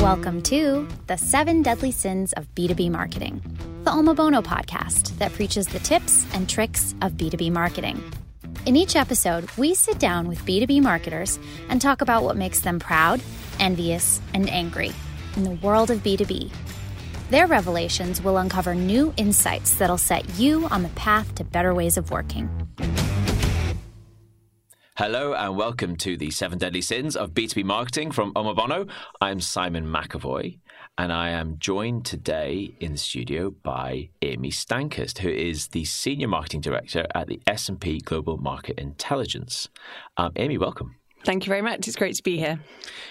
Welcome 0.00 0.42
to 0.42 0.86
The 1.08 1.16
Seven 1.16 1.60
Deadly 1.60 1.90
Sins 1.90 2.32
of 2.34 2.46
B2B 2.54 2.88
Marketing, 2.88 3.42
the 3.82 3.90
Omobono 3.90 4.44
podcast 4.44 5.18
that 5.18 5.32
preaches 5.32 5.66
the 5.66 5.80
tips 5.80 6.24
and 6.32 6.48
tricks 6.48 6.94
of 7.02 7.14
B2B 7.14 7.50
marketing. 7.50 8.00
In 8.64 8.76
each 8.76 8.94
episode, 8.94 9.50
we 9.58 9.74
sit 9.74 9.98
down 9.98 10.28
with 10.28 10.38
B2B 10.44 10.80
marketers 10.82 11.40
and 11.68 11.82
talk 11.82 12.00
about 12.00 12.22
what 12.22 12.36
makes 12.36 12.60
them 12.60 12.78
proud, 12.78 13.20
envious, 13.58 14.20
and 14.34 14.48
angry 14.48 14.92
in 15.34 15.42
the 15.42 15.58
world 15.66 15.90
of 15.90 16.04
B2B. 16.04 16.52
Their 17.30 17.48
revelations 17.48 18.22
will 18.22 18.38
uncover 18.38 18.76
new 18.76 19.12
insights 19.16 19.74
that'll 19.74 19.98
set 19.98 20.38
you 20.38 20.66
on 20.66 20.84
the 20.84 20.90
path 20.90 21.34
to 21.34 21.44
better 21.44 21.74
ways 21.74 21.96
of 21.96 22.12
working. 22.12 22.67
Hello 24.98 25.32
and 25.32 25.56
welcome 25.56 25.94
to 25.98 26.16
the 26.16 26.32
Seven 26.32 26.58
Deadly 26.58 26.80
Sins 26.80 27.14
of 27.14 27.30
B2B 27.30 27.62
Marketing 27.62 28.10
from 28.10 28.34
Omobono. 28.34 28.90
I'm 29.20 29.40
Simon 29.40 29.86
McEvoy 29.86 30.58
and 30.98 31.12
I 31.12 31.28
am 31.28 31.56
joined 31.60 32.04
today 32.04 32.74
in 32.80 32.90
the 32.90 32.98
studio 32.98 33.50
by 33.62 34.08
Amie 34.22 34.50
Stankiste, 34.50 35.18
who 35.18 35.28
is 35.28 35.68
the 35.68 35.84
Senior 35.84 36.26
Marketing 36.26 36.60
Director 36.60 37.06
at 37.14 37.28
the 37.28 37.40
S&P 37.46 38.00
Global 38.00 38.38
Market 38.38 38.76
Intelligence. 38.80 39.68
Um, 40.16 40.32
Amie, 40.34 40.58
welcome. 40.58 40.96
Thank 41.24 41.46
you 41.46 41.50
very 41.50 41.62
much. 41.62 41.86
It's 41.86 41.96
great 41.96 42.16
to 42.16 42.22
be 42.24 42.36
here. 42.36 42.58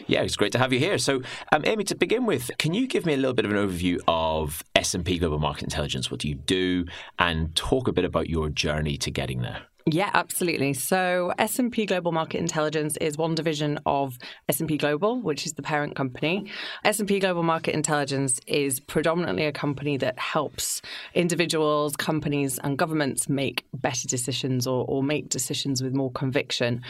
Yeah, 0.08 0.24
it's 0.24 0.36
great 0.36 0.52
to 0.52 0.60
have 0.60 0.74
you 0.74 0.80
here. 0.80 0.98
So, 0.98 1.22
um, 1.54 1.64
Amie, 1.64 1.86
to 1.86 1.96
begin 1.96 2.26
with, 2.26 2.52
can 2.58 2.74
you 2.74 2.88
give 2.88 3.06
me 3.06 3.14
a 3.14 3.18
little 3.18 3.34
bit 3.34 3.46
of 3.46 3.52
an 3.52 3.58
overview 3.58 4.02
of 4.10 4.62
S&P 4.76 5.20
Global 5.20 5.40
Market 5.40 5.64
Intelligence? 5.64 6.12
What 6.12 6.20
do 6.20 6.28
you 6.28 6.36
do? 6.36 6.84
And 7.18 7.56
talk 7.56 7.88
a 7.88 7.94
bit 7.94 8.04
about 8.04 8.30
your 8.30 8.50
journey 8.50 8.98
to 8.98 9.10
getting 9.10 9.42
there. 9.42 9.68
Yeah, 9.90 10.10
absolutely. 10.14 10.74
So 10.74 11.32
S&P 11.40 11.86
Global 11.86 12.12
Market 12.12 12.40
Intelligence 12.40 12.98
is 12.98 13.18
one 13.18 13.36
division 13.36 13.80
of 13.86 14.18
S&P 14.50 14.76
Global, 14.76 15.22
which 15.22 15.46
is 15.46 15.54
the 15.54 15.62
parent 15.62 15.96
company. 15.96 16.52
S&P 16.84 17.22
Global 17.22 17.44
Market 17.44 17.74
Intelligence 17.74 18.42
is 18.48 18.82
predominantly 18.82 19.46
a 19.46 19.54
company 19.54 19.96
that 19.96 20.20
helps 20.20 20.82
individuals, 21.14 21.96
companies, 21.96 22.60
and 22.66 22.78
governments 22.78 23.30
make 23.30 23.66
better 23.76 24.10
decisions 24.10 24.68
or, 24.68 24.84
or 24.90 25.02
make 25.02 25.30
decisions 25.30 25.82
with 25.82 25.96
more 25.96 26.12
conviction. 26.12 26.82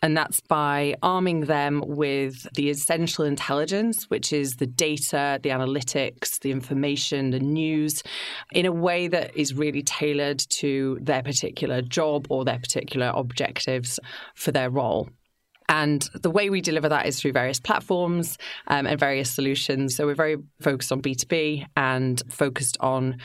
And 0.00 0.16
that's 0.16 0.40
by 0.40 0.96
arming 1.02 1.42
them 1.42 1.84
with 1.86 2.50
the 2.54 2.70
essential 2.70 3.26
intelligence, 3.26 4.08
which 4.08 4.32
is 4.32 4.56
the 4.56 4.66
data, 4.66 5.38
the 5.42 5.50
analytics, 5.50 6.40
the 6.40 6.52
information, 6.52 7.32
the 7.32 7.38
news, 7.38 8.02
in 8.52 8.64
a 8.64 8.72
way 8.72 9.08
that 9.08 9.36
is 9.36 9.52
really 9.52 9.82
tailored 9.82 10.38
to 10.38 10.96
their 11.02 11.22
particular 11.22 11.82
job 11.82 12.26
or 12.30 12.45
their 12.46 12.58
particular 12.58 13.12
objectives 13.14 14.00
for 14.34 14.52
their 14.52 14.70
role. 14.70 15.10
And 15.68 16.08
the 16.14 16.30
way 16.30 16.48
we 16.48 16.60
deliver 16.60 16.88
that 16.88 17.06
is 17.06 17.20
through 17.20 17.32
various 17.32 17.60
platforms 17.60 18.38
um, 18.68 18.86
and 18.86 18.98
various 18.98 19.30
solutions. 19.30 19.96
So 19.96 20.06
we're 20.06 20.14
very 20.14 20.36
focused 20.60 20.92
on 20.92 21.02
B2B 21.02 21.66
and 21.76 22.22
focused 22.30 22.76
on 22.80 23.18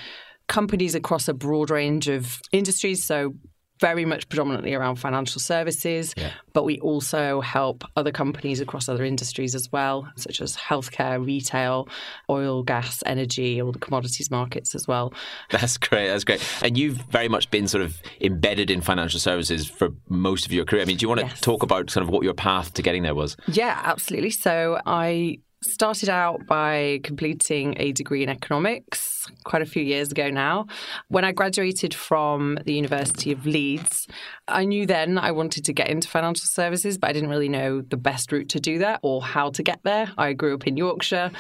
companies 0.48 0.96
across 0.96 1.28
a 1.28 1.34
broad 1.34 1.70
range 1.70 2.08
of 2.08 2.42
industries. 2.52 3.06
So 3.06 3.36
very 3.82 4.06
much 4.06 4.30
predominantly 4.30 4.74
around 4.76 4.96
financial 4.96 5.42
services, 5.42 6.14
yeah. 6.16 6.32
but 6.54 6.64
we 6.64 6.80
also 6.80 7.42
help 7.42 7.84
other 7.98 8.12
companies 8.12 8.62
across 8.62 8.88
other 8.88 9.04
industries 9.04 9.56
as 9.56 9.72
well, 9.72 10.08
such 10.16 10.40
as 10.40 10.56
healthcare, 10.56 11.24
retail, 11.26 11.90
oil, 12.30 12.62
gas, 12.62 13.02
energy, 13.08 13.62
all 13.62 13.72
the 13.72 13.80
commodities 13.80 14.30
markets 14.30 14.76
as 14.76 14.88
well. 14.88 15.14
That's 15.50 15.78
great. 15.78 16.08
That's 16.08 16.24
great. 16.24 16.42
And 16.62 16.78
you've 16.78 16.98
very 17.10 17.28
much 17.28 17.50
been 17.50 17.68
sort 17.68 17.84
of 17.84 18.00
embedded 18.22 18.70
in 18.70 18.82
financial 18.82 19.20
services 19.20 19.68
for 19.68 19.90
most 20.08 20.46
of 20.46 20.54
your 20.54 20.64
career. 20.64 20.84
I 20.84 20.86
mean, 20.86 20.98
do 20.98 21.04
you 21.04 21.10
want 21.10 21.22
to 21.22 21.26
yes. 21.26 21.42
talk 21.42 21.64
about 21.64 21.90
sort 21.90 22.04
of 22.04 22.10
what 22.10 22.24
your 22.24 22.36
path 22.36 22.74
to 22.76 22.84
getting 22.84 23.02
there 23.04 23.16
was? 23.16 23.36
Yeah, 23.48 23.82
absolutely. 23.84 24.30
So 24.30 24.80
I 24.86 25.40
started 25.64 26.10
out 26.10 26.46
by 26.48 27.00
completing 27.04 27.76
a 27.80 27.92
degree 27.92 28.24
in 28.24 28.30
economics 28.30 29.28
quite 29.44 29.62
a 29.62 29.66
few 29.66 29.84
years 29.84 30.12
ago 30.12 30.30
now. 30.30 30.66
When 31.10 31.24
I 31.24 31.32
graduated 31.32 31.94
from 31.94 32.58
the 32.66 32.74
University 32.74 33.32
of 33.32 33.46
Leeds, 33.46 34.08
I 34.48 34.66
knew 34.66 34.88
then 34.88 35.20
I 35.20 35.32
wanted 35.32 35.66
to 35.66 35.74
get 35.74 35.90
into 35.90 36.08
financial 36.08 36.48
services, 36.48 36.98
but 36.98 37.12
I 37.12 37.14
didn't 37.14 37.30
really 37.30 37.50
know 37.50 37.82
the 37.82 37.98
best 37.98 38.32
route 38.32 38.50
to 38.50 38.60
do 38.60 38.80
that 38.80 39.02
or 39.04 39.22
how 39.22 39.52
to 39.52 39.62
get 39.62 39.82
there. 39.84 40.12
I 40.18 40.34
grew 40.34 40.56
up 40.56 40.66
in 40.66 40.78
Yorkshire. 40.78 41.32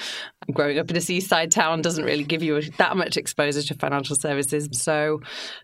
Growing 0.53 0.77
up 0.77 0.91
in 0.91 0.97
a 0.97 1.01
seaside 1.01 1.51
town 1.51 1.81
doesn't 1.81 2.05
really 2.05 2.23
give 2.23 2.43
you 2.43 2.61
that 2.77 2.95
much 2.95 3.17
exposure 3.17 3.63
to 3.63 3.73
financial 3.73 4.15
services. 4.15 4.69
So 4.73 5.21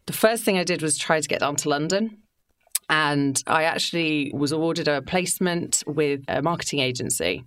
the 0.07 0.13
first 0.13 0.43
thing 0.43 0.57
I 0.57 0.63
did 0.63 0.81
was 0.81 0.97
try 0.97 1.21
to 1.21 1.27
get 1.27 1.41
down 1.41 1.57
to 1.57 1.69
London 1.69 2.17
and 2.89 3.43
I 3.47 3.63
actually 3.63 4.31
was 4.33 4.51
awarded 4.51 4.87
a 4.87 5.01
placement 5.01 5.83
with 5.85 6.23
a 6.27 6.41
marketing 6.41 6.79
agency. 6.79 7.43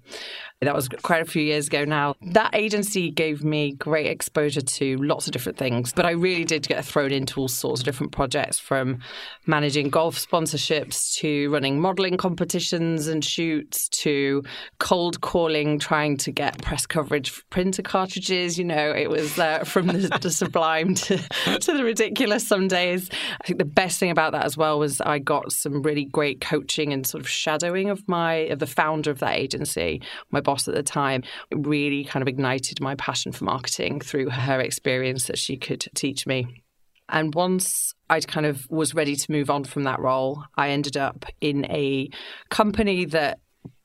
That 0.62 0.75
was 0.75 0.91
quite 0.91 1.22
a 1.22 1.25
few 1.25 1.41
years 1.41 1.69
ago 1.69 1.87
now. 1.87 2.16
That 2.21 2.54
agency 2.54 3.10
gave 3.10 3.43
me 3.43 3.72
great 3.72 4.09
exposure 4.09 4.60
to 4.60 4.98
lots 4.98 5.26
of 5.26 5.32
different 5.32 5.56
things, 5.56 5.91
but 5.94 6.04
I 6.04 6.10
really 6.10 6.44
did 6.44 6.69
get 6.69 6.84
thrown 6.84 7.12
into 7.12 7.41
all 7.41 7.48
sorts 7.48 7.81
of 7.81 7.87
different 7.87 8.12
projects 8.12 8.59
from 8.59 8.99
managing 9.47 9.88
golf 9.88 10.19
sponsorships 10.19 11.15
to 11.20 11.49
running 11.49 11.81
modeling 11.81 12.19
competitions 12.19 13.06
and 13.06 13.25
shoots 13.25 13.88
to 13.88 14.43
cold 14.78 15.22
calling, 15.22 15.78
trying 15.78 16.19
to 16.19 16.31
get 16.31 16.60
press 16.60 16.84
coverage 16.84 17.31
for 17.31 17.43
printer 17.49 17.81
cartridges. 17.81 18.59
You 18.59 18.66
know, 18.66 18.93
it 18.93 19.09
was 19.09 19.38
uh, 19.38 19.65
from 19.65 19.87
the, 19.87 20.19
the 20.20 20.31
sublime 20.31 20.94
to, 20.94 21.16
to 21.59 21.72
the 21.72 21.84
ridiculous 21.84 22.47
some 22.47 22.69
days. 22.69 23.09
I 23.41 23.47
think 23.47 23.59
the 23.60 23.65
best 23.65 23.99
thing 23.99 24.10
about 24.10 24.32
that 24.32 24.44
as 24.44 24.59
well 24.59 24.78
was 24.78 25.00
I 25.00 25.20
got 25.20 25.53
some 25.53 25.81
really 25.81 26.04
great 26.04 26.43
coaching 26.43 26.93
and 26.93 27.06
sort 27.06 27.22
of 27.22 27.31
shadowing 27.31 27.88
of 27.88 28.06
my 28.06 28.34
of 28.50 28.59
the 28.59 28.66
founder 28.66 29.10
of 29.10 29.20
that 29.20 29.37
agency, 29.37 30.03
my 30.31 30.43
boss 30.50 30.66
at 30.66 30.75
the 30.75 30.83
time. 30.83 31.22
Really 31.53 32.03
kind 32.05 32.22
of 32.22 32.28
ignited 32.28 32.81
my 32.81 32.97
passion 32.97 33.31
for 33.31 33.44
marketing 33.44 34.00
through 34.00 34.31
her 34.31 34.61
experience 34.61 35.28
that 35.28 35.38
she 35.38 35.56
could 35.56 35.87
teach 35.94 36.27
me. 36.27 36.65
And 37.09 37.34
once 37.34 37.94
I'd 38.09 38.27
kind 38.27 38.47
of 38.47 38.69
was 38.69 38.94
ready 38.94 39.15
to 39.15 39.33
move 39.33 39.49
on 39.49 39.62
from 39.65 39.84
that 39.84 40.00
role, 40.00 40.44
I 40.56 40.71
ended 40.71 40.97
up 40.97 41.25
in 41.41 41.66
a 41.66 42.09
company 42.49 43.05
that 43.06 43.38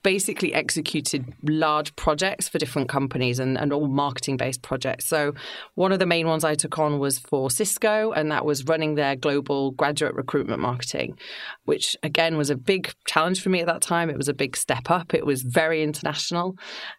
basically 0.05 0.53
executed 0.53 1.25
large 1.41 1.95
projects 1.95 2.47
for 2.47 2.59
different 2.59 2.87
companies 2.87 3.39
and, 3.39 3.57
and 3.57 3.73
all 3.73 3.87
marketing 3.87 4.37
based 4.37 4.61
projects. 4.61 5.07
So, 5.07 5.33
one 5.73 5.91
of 5.91 5.97
the 5.97 6.05
main 6.05 6.27
ones 6.27 6.43
I 6.43 6.53
took 6.53 6.77
on 6.77 6.99
was 6.99 7.17
for 7.17 7.49
Cisco, 7.49 8.11
and 8.11 8.31
that 8.31 8.45
was 8.45 8.65
running 8.65 8.93
their 8.93 9.15
global 9.15 9.71
graduate 9.71 10.13
recruitment 10.13 10.61
marketing, 10.61 11.17
which 11.63 11.97
again 12.03 12.37
was 12.37 12.51
a 12.51 12.55
big 12.55 12.93
challenge 13.07 13.41
for 13.41 13.49
me 13.49 13.61
at 13.61 13.65
that 13.65 13.81
time. 13.81 14.11
It 14.11 14.17
was 14.17 14.29
a 14.29 14.33
big 14.35 14.55
step 14.55 14.91
up, 14.91 15.15
it 15.15 15.25
was 15.25 15.41
very 15.41 15.81
international 15.81 16.55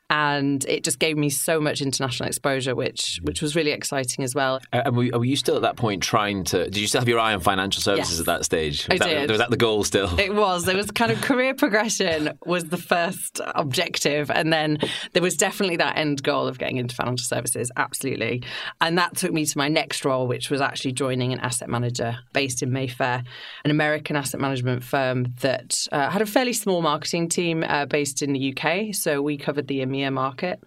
and 0.09 0.65
it 0.67 0.85
just 0.85 0.99
gave 0.99 1.17
me 1.17 1.31
so 1.31 1.61
much 1.61 1.81
international 1.81 2.29
exposure, 2.29 2.75
which 2.75 3.19
which 3.23 3.43
was 3.43 3.57
really 3.57 3.73
exciting 3.73 4.25
as 4.25 4.35
well. 4.35 4.61
Uh, 4.73 4.83
and 4.85 4.97
were, 4.97 5.09
were, 5.13 5.25
you 5.25 5.37
still 5.37 5.57
at 5.57 5.63
that 5.63 5.77
point 5.77 6.03
trying 6.03 6.45
to? 6.45 6.65
Did 6.65 6.77
you 6.77 6.87
still 6.87 7.01
have 7.01 7.09
your 7.09 7.19
eye 7.19 7.35
on 7.35 7.41
financial 7.41 7.83
services 7.83 8.19
yes, 8.19 8.21
at 8.21 8.27
that 8.27 8.45
stage? 8.45 8.87
Was 8.89 9.01
I 9.01 9.05
that, 9.05 9.21
did. 9.21 9.31
Was 9.31 9.39
that 9.39 9.51
the 9.51 9.57
goal 9.57 9.83
still? 9.85 10.19
It 10.19 10.35
was. 10.35 10.69
It 10.69 10.77
was 10.77 10.91
kind 10.91 11.11
of 11.11 11.21
career 11.23 11.55
progression 11.55 12.39
was 12.45 12.65
the 12.65 12.77
first 12.77 13.41
objective, 13.55 14.31
and 14.31 14.53
then 14.53 14.79
there 15.13 15.23
was 15.23 15.37
definitely 15.37 15.77
that 15.77 15.97
end 15.97 16.23
goal 16.23 16.47
of 16.47 16.59
getting 16.59 16.77
into 16.77 16.95
financial 16.95 17.25
services. 17.25 17.73
Absolutely, 17.77 18.45
and 18.81 18.97
that 18.99 19.17
took 19.17 19.33
me 19.33 19.45
to 19.45 19.59
my 19.59 19.69
next 19.69 20.05
role, 20.05 20.29
which 20.29 20.51
was 20.51 20.61
actually 20.61 20.93
joining 20.93 21.33
an 21.33 21.41
asset 21.41 21.69
manager 21.69 22.17
based 22.33 22.63
in 22.63 22.73
Mayfair, 22.73 23.25
an 23.65 23.71
American 23.71 24.15
asset 24.15 24.41
management 24.41 24.85
firm 24.85 25.35
that 25.41 25.75
uh, 25.91 26.11
had 26.11 26.23
a 26.23 26.27
fairly 26.27 26.53
small 26.53 26.81
marketing 26.81 27.29
team 27.29 27.65
uh, 27.65 27.87
based 27.87 28.23
in 28.23 28.33
the 28.33 28.55
UK. 28.57 28.95
So 28.95 29.21
we 29.21 29.37
covered 29.37 29.67
the 29.67 29.83
EMEA 29.97 30.13
market. 30.13 30.63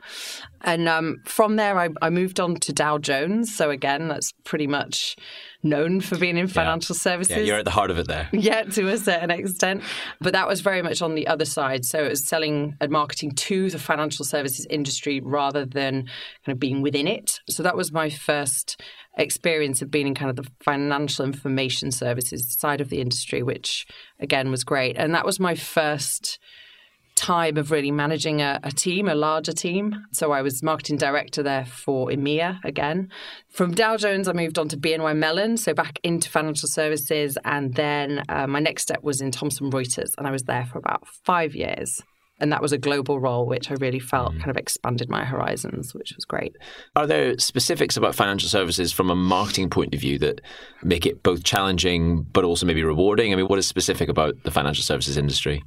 And 0.62 0.90
um, 0.90 1.22
from 1.26 1.56
there, 1.56 1.80
I, 1.80 1.90
I, 2.02 2.10
moved 2.10 2.40
on 2.40 2.56
to 2.56 2.74
Dow 2.74 2.98
Jones. 2.98 3.56
So 3.56 3.70
again, 3.70 4.10
that's 4.10 4.34
pretty 4.44 4.68
much 4.68 5.16
known 5.64 6.02
for 6.02 6.18
being 6.18 6.38
in 6.38 6.48
financial 6.48 6.96
yeah. 6.96 7.00
services. 7.00 7.38
Yeah, 7.38 7.44
you're 7.44 7.58
at 7.60 7.66
the 7.66 7.72
heart 7.72 7.92
of 7.92 7.98
it 7.98 8.08
there. 8.08 8.30
Yeah, 8.34 8.64
to 8.64 8.88
a 8.90 8.98
certain 8.98 9.32
extent. 9.32 9.84
But 10.20 10.34
that 10.34 10.48
was 10.48 10.60
very 10.60 10.82
much 10.82 11.02
on 11.02 11.16
the 11.16 11.28
other 11.28 11.46
side. 11.46 11.86
So 11.86 12.04
it 12.04 12.10
was 12.10 12.28
selling 12.28 12.76
and 12.82 12.92
marketing 12.92 13.32
to 13.32 13.70
the 13.70 13.80
financial 13.80 14.26
services 14.26 14.66
industry 14.70 15.22
rather 15.22 15.66
than 15.66 16.08
kind 16.46 16.54
of 16.54 16.60
being 16.60 16.82
within 16.82 17.08
it. 17.08 17.40
So 17.50 17.64
that 17.64 17.78
was 17.78 17.94
my 17.94 18.10
first 18.10 18.82
experience 19.18 19.82
of 19.82 19.92
being 19.92 20.08
in 20.08 20.16
kind 20.16 20.30
of 20.30 20.36
the 20.36 20.50
financial 20.62 21.26
information 21.26 21.92
services 21.92 22.56
side 22.58 22.82
of 22.82 22.90
the 22.90 23.00
industry, 23.00 23.44
which 23.44 23.88
again 24.20 24.52
was 24.52 24.64
great. 24.66 24.98
And 24.98 25.14
that 25.16 25.26
was 25.26 25.40
my 25.40 25.56
first 25.56 26.40
time 27.20 27.58
of 27.58 27.70
really 27.70 27.92
managing 27.92 28.42
a, 28.42 28.60
a, 28.64 28.72
team, 28.72 29.10
a 29.10 29.14
larger 29.14 29.52
team. 29.52 29.94
So 30.14 30.32
I 30.32 30.42
was 30.42 30.64
marketing 30.64 30.98
director 30.98 31.44
there 31.44 31.66
for 31.66 32.08
EMEA 32.10 32.60
again. 32.64 33.10
From 33.50 33.74
Dow 33.74 33.98
Jones, 33.98 34.28
I 34.28 34.34
moved 34.34 34.58
on 34.58 34.70
to 34.70 34.78
BNY 34.78 35.18
Mellon, 35.18 35.58
so 35.58 35.74
back 35.74 36.00
into 36.04 36.30
financial 36.30 36.70
services. 36.70 37.38
And 37.44 37.74
then 37.76 38.24
uh, 38.30 38.48
my 38.48 38.60
next 38.60 38.84
step 38.84 39.04
was 39.04 39.20
in 39.20 39.32
Thomson 39.32 39.70
Reuters, 39.70 40.12
and 40.18 40.28
I 40.28 40.32
was 40.32 40.44
there 40.44 40.66
for 40.66 40.80
about 40.80 41.08
five 41.26 41.56
years. 41.56 42.02
And 42.40 42.52
that 42.52 42.62
was 42.62 42.72
a 42.72 42.78
global 42.78 43.20
role, 43.20 43.46
which 43.46 43.72
I 43.72 43.76
really 43.76 44.00
felt 44.00 44.34
mm. 44.34 44.40
kind 44.40 44.50
of 44.50 44.58
expanded 44.58 45.10
my 45.10 45.26
horizons, 45.26 45.94
which 45.94 46.14
was 46.16 46.26
great. 46.26 46.56
Are 46.96 47.08
there 47.08 47.38
specifics 47.38 47.98
about 47.98 48.16
financial 48.16 48.50
services 48.50 48.92
from 48.92 49.10
a 49.10 49.16
marketing 49.16 49.70
point 49.70 49.94
of 49.94 50.00
view 50.00 50.20
that 50.20 50.42
make 50.84 51.06
it 51.06 51.24
both 51.24 51.44
challenging 51.44 52.24
but 52.24 52.44
also 52.44 52.66
maybe 52.66 52.84
rewarding? 52.84 53.34
I 53.34 53.36
mean, 53.36 53.48
what 53.48 53.60
is 53.60 53.68
specific 53.68 54.10
about 54.10 54.36
the 54.44 54.52
financial 54.52 54.84
services 54.84 55.18
industry? 55.18 55.64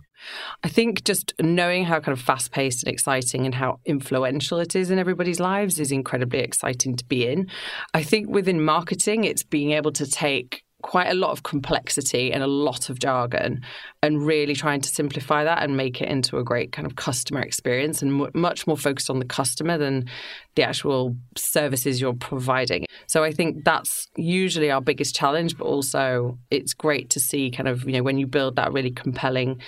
I 0.62 0.69
think 0.69 1.04
just 1.04 1.34
knowing 1.40 1.84
how 1.84 2.00
kind 2.00 2.16
of 2.16 2.22
fast 2.22 2.52
paced 2.52 2.84
and 2.84 2.92
exciting 2.92 3.44
and 3.44 3.54
how 3.54 3.80
influential 3.84 4.58
it 4.58 4.76
is 4.76 4.90
in 4.90 4.98
everybody's 4.98 5.40
lives 5.40 5.80
is 5.80 5.92
incredibly 5.92 6.40
exciting 6.40 6.96
to 6.96 7.04
be 7.04 7.26
in. 7.26 7.48
I 7.92 8.02
think 8.02 8.28
within 8.28 8.64
marketing, 8.64 9.25
it's 9.25 9.42
being 9.42 9.72
able 9.72 9.92
to 9.92 10.06
take 10.06 10.64
quite 10.82 11.08
a 11.08 11.14
lot 11.14 11.31
of 11.31 11.43
complexity 11.43 12.32
and 12.32 12.43
a 12.43 12.46
lot 12.46 12.90
of 12.90 12.99
jargon 12.99 13.62
and 14.02 14.26
really 14.26 14.55
trying 14.55 14.81
to 14.81 14.88
simplify 14.88 15.44
that 15.44 15.62
and 15.62 15.76
make 15.76 16.00
it 16.00 16.08
into 16.08 16.37
a 16.38 16.44
great 16.44 16.73
kind 16.73 16.87
of 16.87 16.96
customer 16.96 17.40
experience 17.40 18.02
and 18.02 18.29
much 18.34 18.67
more 18.67 18.76
focused 18.76 19.08
on 19.08 19.19
the 19.19 19.25
customer 19.25 19.79
than 19.79 20.05
the 20.56 20.62
actual 20.62 21.17
services 21.37 22.00
you're 22.00 22.12
providing. 22.12 22.84
So 23.06 23.23
I 23.25 23.32
think 23.32 23.64
that's 23.64 24.08
usually 24.17 24.70
our 24.70 24.81
biggest 24.81 25.14
challenge 25.14 25.56
but 25.56 25.64
also 25.64 26.38
it's 26.50 26.75
great 26.75 27.11
to 27.11 27.20
see 27.20 27.50
kind 27.50 27.69
of 27.69 27.85
you 27.85 27.93
know 27.93 28.02
when 28.02 28.19
you 28.19 28.26
build 28.26 28.56
that 28.56 28.73
really 28.73 28.90
compelling 28.90 29.61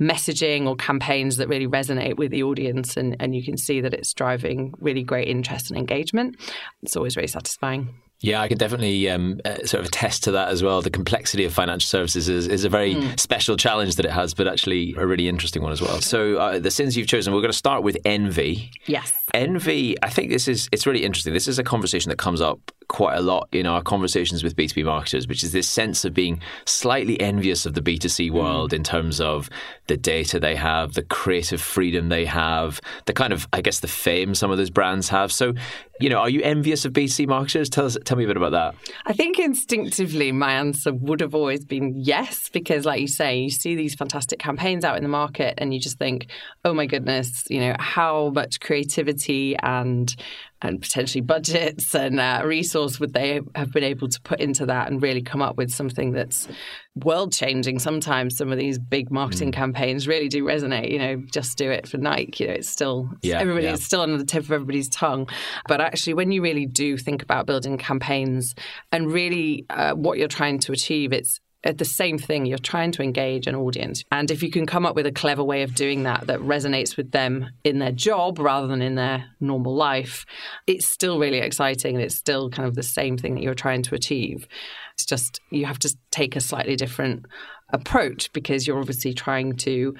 messaging 0.00 0.66
or 0.66 0.74
campaigns 0.76 1.36
that 1.36 1.48
really 1.48 1.66
resonate 1.66 2.16
with 2.16 2.30
the 2.30 2.42
audience 2.42 2.96
and 2.96 3.16
and 3.20 3.34
you 3.34 3.44
can 3.44 3.56
see 3.56 3.80
that 3.80 3.94
it's 3.94 4.12
driving 4.14 4.74
really 4.78 5.02
great 5.02 5.28
interest 5.28 5.70
and 5.70 5.78
engagement. 5.78 6.36
It's 6.82 6.96
always 6.96 7.14
very 7.14 7.28
satisfying. 7.28 7.94
Yeah, 8.22 8.40
I 8.40 8.46
can 8.46 8.56
definitely 8.56 9.10
um, 9.10 9.40
uh, 9.44 9.56
sort 9.66 9.80
of 9.80 9.86
attest 9.86 10.22
to 10.24 10.30
that 10.32 10.48
as 10.48 10.62
well. 10.62 10.80
The 10.80 10.90
complexity 10.90 11.44
of 11.44 11.52
financial 11.52 11.88
services 11.88 12.28
is, 12.28 12.46
is 12.46 12.64
a 12.64 12.68
very 12.68 12.94
mm. 12.94 13.18
special 13.18 13.56
challenge 13.56 13.96
that 13.96 14.06
it 14.06 14.12
has, 14.12 14.32
but 14.32 14.46
actually 14.46 14.94
a 14.96 15.04
really 15.04 15.28
interesting 15.28 15.60
one 15.60 15.72
as 15.72 15.82
well. 15.82 16.00
So 16.00 16.36
uh, 16.36 16.58
the 16.60 16.70
sins 16.70 16.96
you've 16.96 17.08
chosen, 17.08 17.34
we're 17.34 17.40
going 17.40 17.50
to 17.50 17.58
start 17.58 17.82
with 17.82 17.98
envy. 18.04 18.70
Yes. 18.86 19.12
Envy, 19.34 19.96
I 20.02 20.08
think 20.08 20.30
this 20.30 20.46
is, 20.46 20.68
it's 20.70 20.86
really 20.86 21.02
interesting. 21.02 21.32
This 21.32 21.48
is 21.48 21.58
a 21.58 21.64
conversation 21.64 22.10
that 22.10 22.18
comes 22.18 22.40
up 22.40 22.70
quite 22.86 23.16
a 23.16 23.22
lot 23.22 23.48
in 23.52 23.66
our 23.66 23.82
conversations 23.82 24.44
with 24.44 24.54
B2B 24.54 24.84
marketers, 24.84 25.26
which 25.26 25.42
is 25.42 25.50
this 25.52 25.68
sense 25.68 26.04
of 26.04 26.14
being 26.14 26.40
slightly 26.64 27.20
envious 27.20 27.66
of 27.66 27.74
the 27.74 27.80
B2C 27.80 28.30
mm. 28.30 28.34
world 28.34 28.70
mm. 28.70 28.74
in 28.74 28.84
terms 28.84 29.20
of 29.20 29.50
the 29.88 29.96
data 29.96 30.38
they 30.38 30.54
have, 30.54 30.92
the 30.92 31.02
creative 31.02 31.60
freedom 31.60 32.08
they 32.08 32.24
have, 32.24 32.80
the 33.06 33.12
kind 33.12 33.32
of, 33.32 33.48
I 33.52 33.62
guess, 33.62 33.80
the 33.80 33.88
fame 33.88 34.34
some 34.36 34.52
of 34.52 34.58
those 34.58 34.70
brands 34.70 35.08
have. 35.08 35.32
So, 35.32 35.54
you 36.02 36.08
know, 36.08 36.18
are 36.18 36.28
you 36.28 36.42
envious 36.42 36.84
of 36.84 36.92
B2C 36.92 37.28
marketers? 37.28 37.70
Tell 37.70 37.86
us, 37.86 37.96
tell 38.04 38.16
me 38.16 38.24
a 38.24 38.26
bit 38.26 38.36
about 38.36 38.52
that. 38.52 38.74
I 39.06 39.12
think 39.12 39.38
instinctively 39.38 40.32
my 40.32 40.52
answer 40.52 40.92
would 40.92 41.20
have 41.20 41.34
always 41.34 41.64
been 41.64 41.94
yes, 41.96 42.48
because 42.48 42.84
like 42.84 43.00
you 43.00 43.06
say, 43.06 43.38
you 43.38 43.50
see 43.50 43.76
these 43.76 43.94
fantastic 43.94 44.40
campaigns 44.40 44.84
out 44.84 44.96
in 44.96 45.04
the 45.04 45.08
market 45.08 45.54
and 45.58 45.72
you 45.72 45.78
just 45.78 45.98
think, 45.98 46.26
oh 46.64 46.74
my 46.74 46.86
goodness, 46.86 47.44
you 47.48 47.60
know, 47.60 47.76
how 47.78 48.30
much 48.34 48.58
creativity 48.58 49.56
and 49.62 50.14
and 50.62 50.80
potentially 50.80 51.20
budgets 51.20 51.94
and 51.94 52.20
uh, 52.20 52.40
resource 52.44 52.98
would 53.00 53.12
they 53.12 53.40
have 53.54 53.72
been 53.72 53.84
able 53.84 54.08
to 54.08 54.20
put 54.22 54.40
into 54.40 54.64
that 54.66 54.90
and 54.90 55.02
really 55.02 55.22
come 55.22 55.42
up 55.42 55.56
with 55.56 55.70
something 55.70 56.12
that's 56.12 56.48
world 56.94 57.32
changing 57.32 57.78
sometimes 57.78 58.36
some 58.36 58.52
of 58.52 58.58
these 58.58 58.78
big 58.78 59.10
marketing 59.10 59.50
mm. 59.50 59.54
campaigns 59.54 60.06
really 60.06 60.28
do 60.28 60.44
resonate 60.44 60.90
you 60.90 60.98
know 60.98 61.16
just 61.32 61.56
do 61.56 61.70
it 61.70 61.88
for 61.88 61.98
nike 61.98 62.44
you 62.44 62.48
know 62.48 62.54
it's 62.54 62.68
still 62.68 63.10
yeah, 63.22 63.40
everybody 63.40 63.66
yeah. 63.66 63.72
it's 63.72 63.84
still 63.84 64.02
on 64.02 64.16
the 64.16 64.24
tip 64.24 64.44
of 64.44 64.52
everybody's 64.52 64.88
tongue 64.90 65.28
but 65.68 65.80
actually 65.80 66.14
when 66.14 66.30
you 66.30 66.42
really 66.42 66.66
do 66.66 66.96
think 66.96 67.22
about 67.22 67.46
building 67.46 67.78
campaigns 67.78 68.54
and 68.92 69.10
really 69.10 69.64
uh, 69.70 69.92
what 69.92 70.18
you're 70.18 70.28
trying 70.28 70.58
to 70.58 70.72
achieve 70.72 71.12
it's 71.12 71.40
Uh, 71.64 71.72
the 71.72 71.84
same 71.84 72.18
thing. 72.18 72.44
You're 72.44 72.58
trying 72.58 72.92
to 72.92 73.02
engage 73.02 73.46
an 73.46 73.54
audience. 73.54 74.02
And 74.10 74.30
if 74.30 74.42
you 74.42 74.50
can 74.50 74.66
come 74.66 74.84
up 74.84 74.96
with 74.96 75.06
a 75.06 75.12
clever 75.12 75.44
way 75.44 75.62
of 75.62 75.74
doing 75.74 76.02
that 76.02 76.26
that 76.26 76.40
resonates 76.40 76.96
with 76.96 77.12
them 77.12 77.50
in 77.64 77.78
their 77.78 77.92
job 77.92 78.38
rather 78.38 78.66
than 78.66 78.82
in 78.82 78.96
their 78.96 79.26
normal 79.40 79.74
life, 79.74 80.24
it's 80.66 80.86
still 80.86 81.18
really 81.18 81.38
exciting 81.38 81.94
and 81.94 82.04
it's 82.04 82.16
still 82.16 82.50
kind 82.50 82.66
of 82.66 82.74
the 82.74 82.82
same 82.82 83.16
thing 83.16 83.34
that 83.34 83.42
you're 83.42 83.54
trying 83.54 83.82
to 83.82 83.94
achieve. 83.94 84.46
It's 84.94 85.06
just 85.06 85.40
you 85.50 85.66
have 85.66 85.78
to 85.80 85.96
take 86.10 86.36
a 86.36 86.40
slightly 86.40 86.76
different 86.76 87.26
approach 87.72 88.32
because 88.32 88.66
you're 88.66 88.78
obviously 88.78 89.14
trying 89.14 89.54
to 89.56 89.94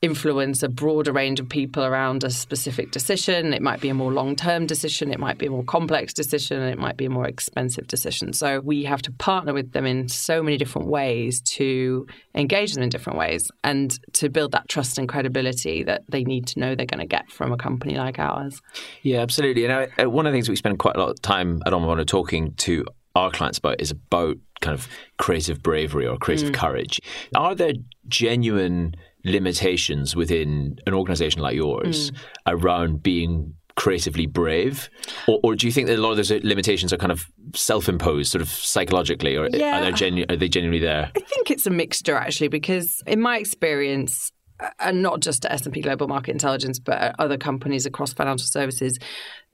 influence 0.00 0.62
a 0.62 0.68
broader 0.68 1.12
range 1.12 1.40
of 1.40 1.48
people 1.48 1.84
around 1.84 2.22
a 2.22 2.30
specific 2.30 2.92
decision. 2.92 3.52
It 3.52 3.62
might 3.62 3.80
be 3.80 3.88
a 3.88 3.94
more 3.94 4.12
long 4.12 4.36
term 4.36 4.66
decision, 4.66 5.10
it 5.12 5.18
might 5.18 5.38
be 5.38 5.46
a 5.46 5.50
more 5.50 5.64
complex 5.64 6.12
decision, 6.12 6.60
and 6.60 6.70
it 6.70 6.78
might 6.78 6.96
be 6.96 7.06
a 7.06 7.10
more 7.10 7.26
expensive 7.26 7.88
decision. 7.88 8.32
So 8.32 8.60
we 8.60 8.84
have 8.84 9.02
to 9.02 9.12
partner 9.12 9.52
with 9.52 9.72
them 9.72 9.86
in 9.86 10.08
so 10.08 10.42
many 10.42 10.56
different 10.56 10.88
ways 10.88 11.40
to 11.42 12.06
engage 12.34 12.74
them 12.74 12.84
in 12.84 12.90
different 12.90 13.18
ways 13.18 13.50
and 13.64 13.98
to 14.14 14.28
build 14.28 14.52
that 14.52 14.68
trust 14.68 14.98
and 14.98 15.08
credibility 15.08 15.82
that 15.82 16.02
they 16.08 16.22
need 16.22 16.46
to 16.48 16.60
know 16.60 16.74
they're 16.74 16.86
going 16.86 17.00
to 17.00 17.06
get 17.06 17.30
from 17.30 17.52
a 17.52 17.56
company 17.56 17.96
like 17.96 18.18
ours. 18.20 18.60
Yeah, 19.02 19.18
absolutely. 19.20 19.64
And 19.64 19.72
I, 19.72 20.02
uh, 20.02 20.08
one 20.08 20.26
of 20.26 20.32
the 20.32 20.36
things 20.36 20.48
we 20.48 20.56
spend 20.56 20.78
quite 20.78 20.96
a 20.96 21.00
lot 21.00 21.10
of 21.10 21.20
time 21.22 21.60
at 21.66 21.72
Omobono 21.72 22.06
talking 22.06 22.54
to 22.58 22.84
our 23.16 23.30
clients 23.32 23.58
about 23.58 23.80
is 23.80 23.90
about 23.90 24.36
kind 24.60 24.74
of 24.74 24.88
creative 25.18 25.62
bravery 25.62 26.06
or 26.06 26.16
creative 26.18 26.50
mm. 26.50 26.54
courage. 26.54 27.00
Are 27.34 27.54
there 27.54 27.72
genuine 28.06 28.94
limitations 29.24 30.14
within 30.14 30.76
an 30.86 30.94
organization 30.94 31.42
like 31.42 31.54
yours 31.54 32.10
mm. 32.10 32.16
around 32.46 33.02
being 33.02 33.54
creatively 33.78 34.26
brave, 34.26 34.90
or, 35.28 35.38
or, 35.44 35.54
do 35.54 35.64
you 35.64 35.72
think 35.72 35.86
that 35.86 35.96
a 35.96 36.02
lot 36.02 36.10
of 36.10 36.16
those 36.16 36.30
limitations 36.30 36.92
are 36.92 36.96
kind 36.96 37.12
of 37.12 37.26
self-imposed, 37.54 38.32
sort 38.32 38.42
of 38.42 38.48
psychologically, 38.48 39.36
or 39.36 39.48
yeah. 39.52 39.78
are, 39.78 39.84
they 39.84 39.92
genu- 39.92 40.26
are 40.28 40.36
they 40.36 40.48
genuinely 40.48 40.84
there? 40.84 41.12
I 41.16 41.20
think 41.20 41.52
it's 41.52 41.64
a 41.64 41.70
mixture 41.70 42.16
actually, 42.16 42.48
because 42.48 43.00
in 43.06 43.20
my 43.20 43.38
experience, 43.38 44.32
and 44.80 45.00
not 45.00 45.20
just 45.20 45.44
at 45.44 45.52
S&P 45.52 45.80
Global 45.80 46.08
Market 46.08 46.32
Intelligence, 46.32 46.80
but 46.80 46.98
at 46.98 47.14
other 47.20 47.36
companies 47.36 47.86
across 47.86 48.12
financial 48.12 48.48
services, 48.48 48.98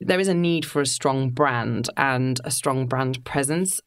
there 0.01 0.19
is 0.19 0.29
a 0.29 0.35
need 0.35 0.65
for 0.65 0.81
a 0.81 0.87
strong 0.87 1.29
brand 1.29 1.91
and 1.99 2.41
a 2.45 2.51
strong 2.51 2.87
brand 2.87 3.23
presence. 3.25 3.79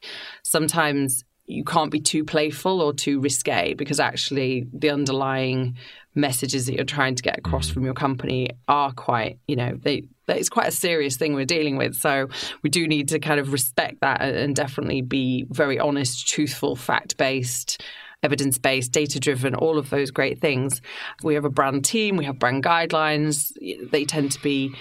Sometimes 0.43 1.23
you 1.47 1.63
can't 1.63 1.91
be 1.91 1.99
too 1.99 2.23
playful 2.23 2.81
or 2.81 2.93
too 2.93 3.19
risque 3.19 3.73
because 3.73 3.99
actually 3.99 4.67
the 4.73 4.89
underlying 4.89 5.77
messages 6.13 6.65
that 6.65 6.75
you're 6.75 6.83
trying 6.83 7.15
to 7.15 7.23
get 7.23 7.37
across 7.37 7.69
mm. 7.69 7.73
from 7.73 7.85
your 7.85 7.93
company 7.93 8.49
are 8.67 8.91
quite, 8.91 9.39
you 9.47 9.55
know, 9.55 9.77
they 9.81 10.07
it's 10.27 10.49
quite 10.49 10.67
a 10.67 10.71
serious 10.71 11.15
thing 11.15 11.35
we're 11.35 11.45
dealing 11.45 11.77
with. 11.77 11.95
So 11.95 12.27
we 12.61 12.69
do 12.69 12.85
need 12.85 13.07
to 13.09 13.19
kind 13.19 13.39
of 13.39 13.53
respect 13.53 14.01
that 14.01 14.21
and 14.21 14.53
definitely 14.53 15.01
be 15.01 15.45
very 15.49 15.79
honest, 15.79 16.27
truthful, 16.27 16.75
fact 16.75 17.17
based 17.17 17.81
evidence 18.23 18.57
based, 18.57 18.91
data 18.91 19.19
driven, 19.19 19.53
all 19.53 19.77
of 19.77 19.89
those 19.89 20.11
great 20.11 20.41
things. 20.41 20.81
We 21.23 21.35
have 21.35 21.45
a 21.45 21.51
brand 21.51 21.85
team, 21.85 22.17
we 22.17 22.25
have 22.25 22.39
brand 22.39 22.63
guidelines. 22.63 23.51
They 23.91 24.05
tend 24.05 24.31
to 24.31 24.41
be 24.41 24.73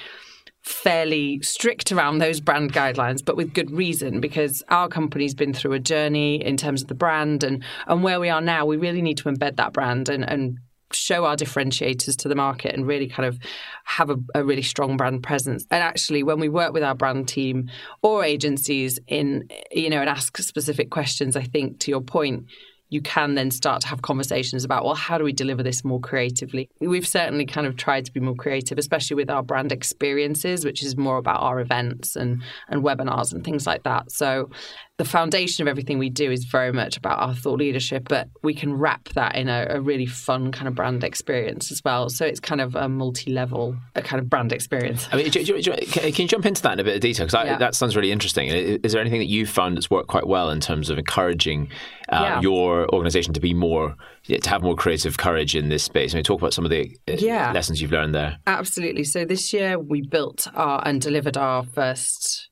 fairly 0.66 1.40
strict 1.42 1.92
around 1.92 2.18
those 2.18 2.40
brand 2.40 2.72
guidelines, 2.72 3.24
but 3.24 3.36
with 3.36 3.54
good 3.54 3.70
reason 3.70 4.20
because 4.20 4.64
our 4.68 4.88
company's 4.88 5.32
been 5.32 5.54
through 5.54 5.72
a 5.72 5.78
journey 5.78 6.44
in 6.44 6.56
terms 6.56 6.82
of 6.82 6.88
the 6.88 6.94
brand 6.94 7.44
and, 7.44 7.62
and 7.86 8.02
where 8.02 8.18
we 8.18 8.28
are 8.28 8.40
now, 8.40 8.66
we 8.66 8.76
really 8.76 9.00
need 9.00 9.16
to 9.16 9.30
embed 9.30 9.56
that 9.56 9.72
brand 9.72 10.08
and, 10.08 10.28
and 10.28 10.58
show 10.90 11.24
our 11.24 11.36
differentiators 11.36 12.16
to 12.16 12.28
the 12.28 12.34
market 12.34 12.74
and 12.74 12.84
really 12.84 13.06
kind 13.06 13.28
of 13.28 13.38
have 13.84 14.10
a, 14.10 14.16
a, 14.34 14.44
really 14.44 14.62
strong 14.62 14.96
brand 14.96 15.22
presence. 15.22 15.64
And 15.70 15.85
actually, 15.85 16.25
when 16.25 16.40
we 16.40 16.49
work 16.49 16.73
with 16.73 16.82
our 16.82 16.96
brand 16.96 17.28
team 17.28 17.70
or 18.02 18.25
agencies 18.25 18.99
in, 19.06 19.49
you 19.70 19.88
know, 19.88 20.00
and 20.00 20.11
ask 20.11 20.37
specific 20.37 20.90
questions, 20.90 21.37
I 21.37 21.42
think 21.42 21.78
to 21.80 21.92
your 21.92 22.00
point, 22.00 22.46
you 22.88 23.00
can 23.00 23.35
then 23.35 23.50
start 23.50 23.83
to 23.83 23.88
have 23.88 24.02
conversations 24.02 24.64
about, 24.64 24.85
well, 24.85 24.95
how 24.95 25.19
do 25.19 25.25
we 25.25 25.33
deliver 25.33 25.62
this 25.62 25.85
more 25.85 26.00
creatively? 26.00 26.69
We've 26.81 27.07
certainly 27.07 27.47
kind 27.47 27.66
of 27.66 27.76
tried 27.76 28.05
to 28.05 28.12
be 28.12 28.21
more 28.21 28.35
creative, 28.35 28.78
especially 28.78 29.16
with 29.16 29.31
our 29.31 29.43
brand 29.43 29.73
experiences, 29.73 30.64
which 30.64 30.83
is 30.83 30.97
more 30.97 31.19
about 31.19 31.40
our 31.40 31.61
events 31.61 32.16
and, 32.16 32.43
and 32.69 32.83
webinars 32.83 33.33
and 33.33 33.45
things 33.45 33.66
like 33.66 33.83
that. 33.83 34.12
So 34.12 34.50
the 34.99 35.05
foundation 35.05 35.62
of 35.62 35.69
everything 35.69 35.99
we 35.99 36.09
do 36.09 36.31
is 36.31 36.45
very 36.45 36.73
much 36.73 36.97
about 36.97 37.19
our 37.19 37.35
thought 37.35 37.59
leadership, 37.59 38.09
but 38.09 38.28
we 38.43 38.55
can 38.55 38.73
wrap 38.73 39.09
that 39.11 39.35
in 39.35 39.49
a, 39.49 39.66
a 39.69 39.81
really 39.81 40.07
fun 40.07 40.52
kind 40.52 40.69
of 40.69 40.75
brand 40.75 41.05
experience 41.05 41.71
as 41.71 41.83
well. 41.85 42.09
So 42.09 42.25
it's 42.25 42.40
kind 42.40 42.62
of 42.62 42.75
a 42.75 42.88
multi-level 42.88 43.76
a 43.95 44.02
kind 44.02 44.21
of 44.21 44.31
brand 44.31 44.52
experience. 44.52 45.07
I 45.12 45.16
mean, 45.16 45.31
do, 45.31 45.45
do, 45.45 45.61
do, 45.61 45.73
can 45.73 46.12
you 46.23 46.28
jump 46.28 46.47
into 46.47 46.62
that 46.62 46.75
in 46.75 46.81
a 46.81 46.85
bit 46.85 46.95
of 46.95 47.00
detail? 47.00 47.26
Because 47.26 47.47
yeah. 47.47 47.59
that 47.59 47.75
sounds 47.75 47.95
really 47.95 48.11
interesting. 48.11 48.49
Is 48.49 48.93
there 48.93 49.00
anything 49.00 49.21
that 49.21 49.28
you've 49.28 49.50
found 49.50 49.76
that's 49.76 49.90
worked 49.90 50.09
quite 50.09 50.26
well 50.26 50.50
in 50.50 50.61
terms 50.61 50.88
of 50.88 50.99
encouraging 50.99 51.69
uh, 52.09 52.21
yeah. 52.23 52.40
your 52.40 52.75
organisation 52.85 53.33
to 53.35 53.40
be 53.40 53.54
more 53.54 53.95
to 54.25 54.50
have 54.50 54.62
more 54.62 54.76
creative 54.76 55.16
courage 55.16 55.54
in 55.54 55.68
this 55.68 55.83
space? 55.83 56.14
I 56.14 56.16
mean, 56.16 56.25
talk 56.25 56.40
about 56.40 56.54
some 56.54 56.64
of 56.64 56.71
the 56.71 56.97
uh, 57.09 57.12
yeah. 57.18 57.52
lessons 57.52 57.80
you've 57.80 57.92
learned 57.92 58.14
there. 58.14 58.38
Absolutely. 58.47 59.04
So 59.04 59.25
this 59.25 59.52
year 59.52 59.78
we 59.78 60.02
built 60.02 60.49
our 60.54 60.87
and 60.87 61.00
delivered 61.00 61.37
our 61.37 61.64
first 61.64 62.49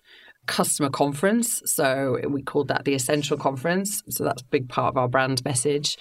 customer 0.47 0.90
conference. 0.90 1.62
So 1.64 2.19
we 2.28 2.43
called 2.43 2.69
that 2.69 2.85
the 2.85 2.95
Essential 2.95 3.37
Conference. 3.37 4.02
So 4.09 4.25
that's 4.25 4.43
a 4.43 4.47
big 4.47 4.69
part 4.69 4.95
of 4.95 4.97
our 4.97 5.09
brand 5.09 5.45
message. 5.45 5.97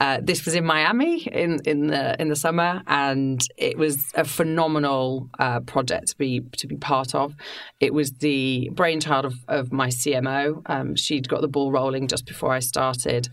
Uh, 0.00 0.18
this 0.22 0.44
was 0.44 0.54
in 0.54 0.64
Miami 0.64 1.22
in 1.26 1.58
in 1.64 1.88
the 1.88 2.20
in 2.20 2.28
the 2.28 2.36
summer, 2.36 2.82
and 2.86 3.40
it 3.56 3.76
was 3.76 3.98
a 4.14 4.24
phenomenal 4.24 5.28
uh, 5.40 5.58
project 5.60 6.08
to 6.08 6.16
be 6.16 6.40
to 6.56 6.68
be 6.68 6.76
part 6.76 7.16
of. 7.16 7.34
It 7.80 7.92
was 7.92 8.12
the 8.12 8.70
brainchild 8.72 9.24
of, 9.24 9.34
of 9.48 9.72
my 9.72 9.88
CMO. 9.88 10.62
Um, 10.66 10.94
she'd 10.94 11.28
got 11.28 11.40
the 11.40 11.48
ball 11.48 11.72
rolling 11.72 12.06
just 12.06 12.26
before 12.26 12.52
I 12.52 12.60
started, 12.60 13.28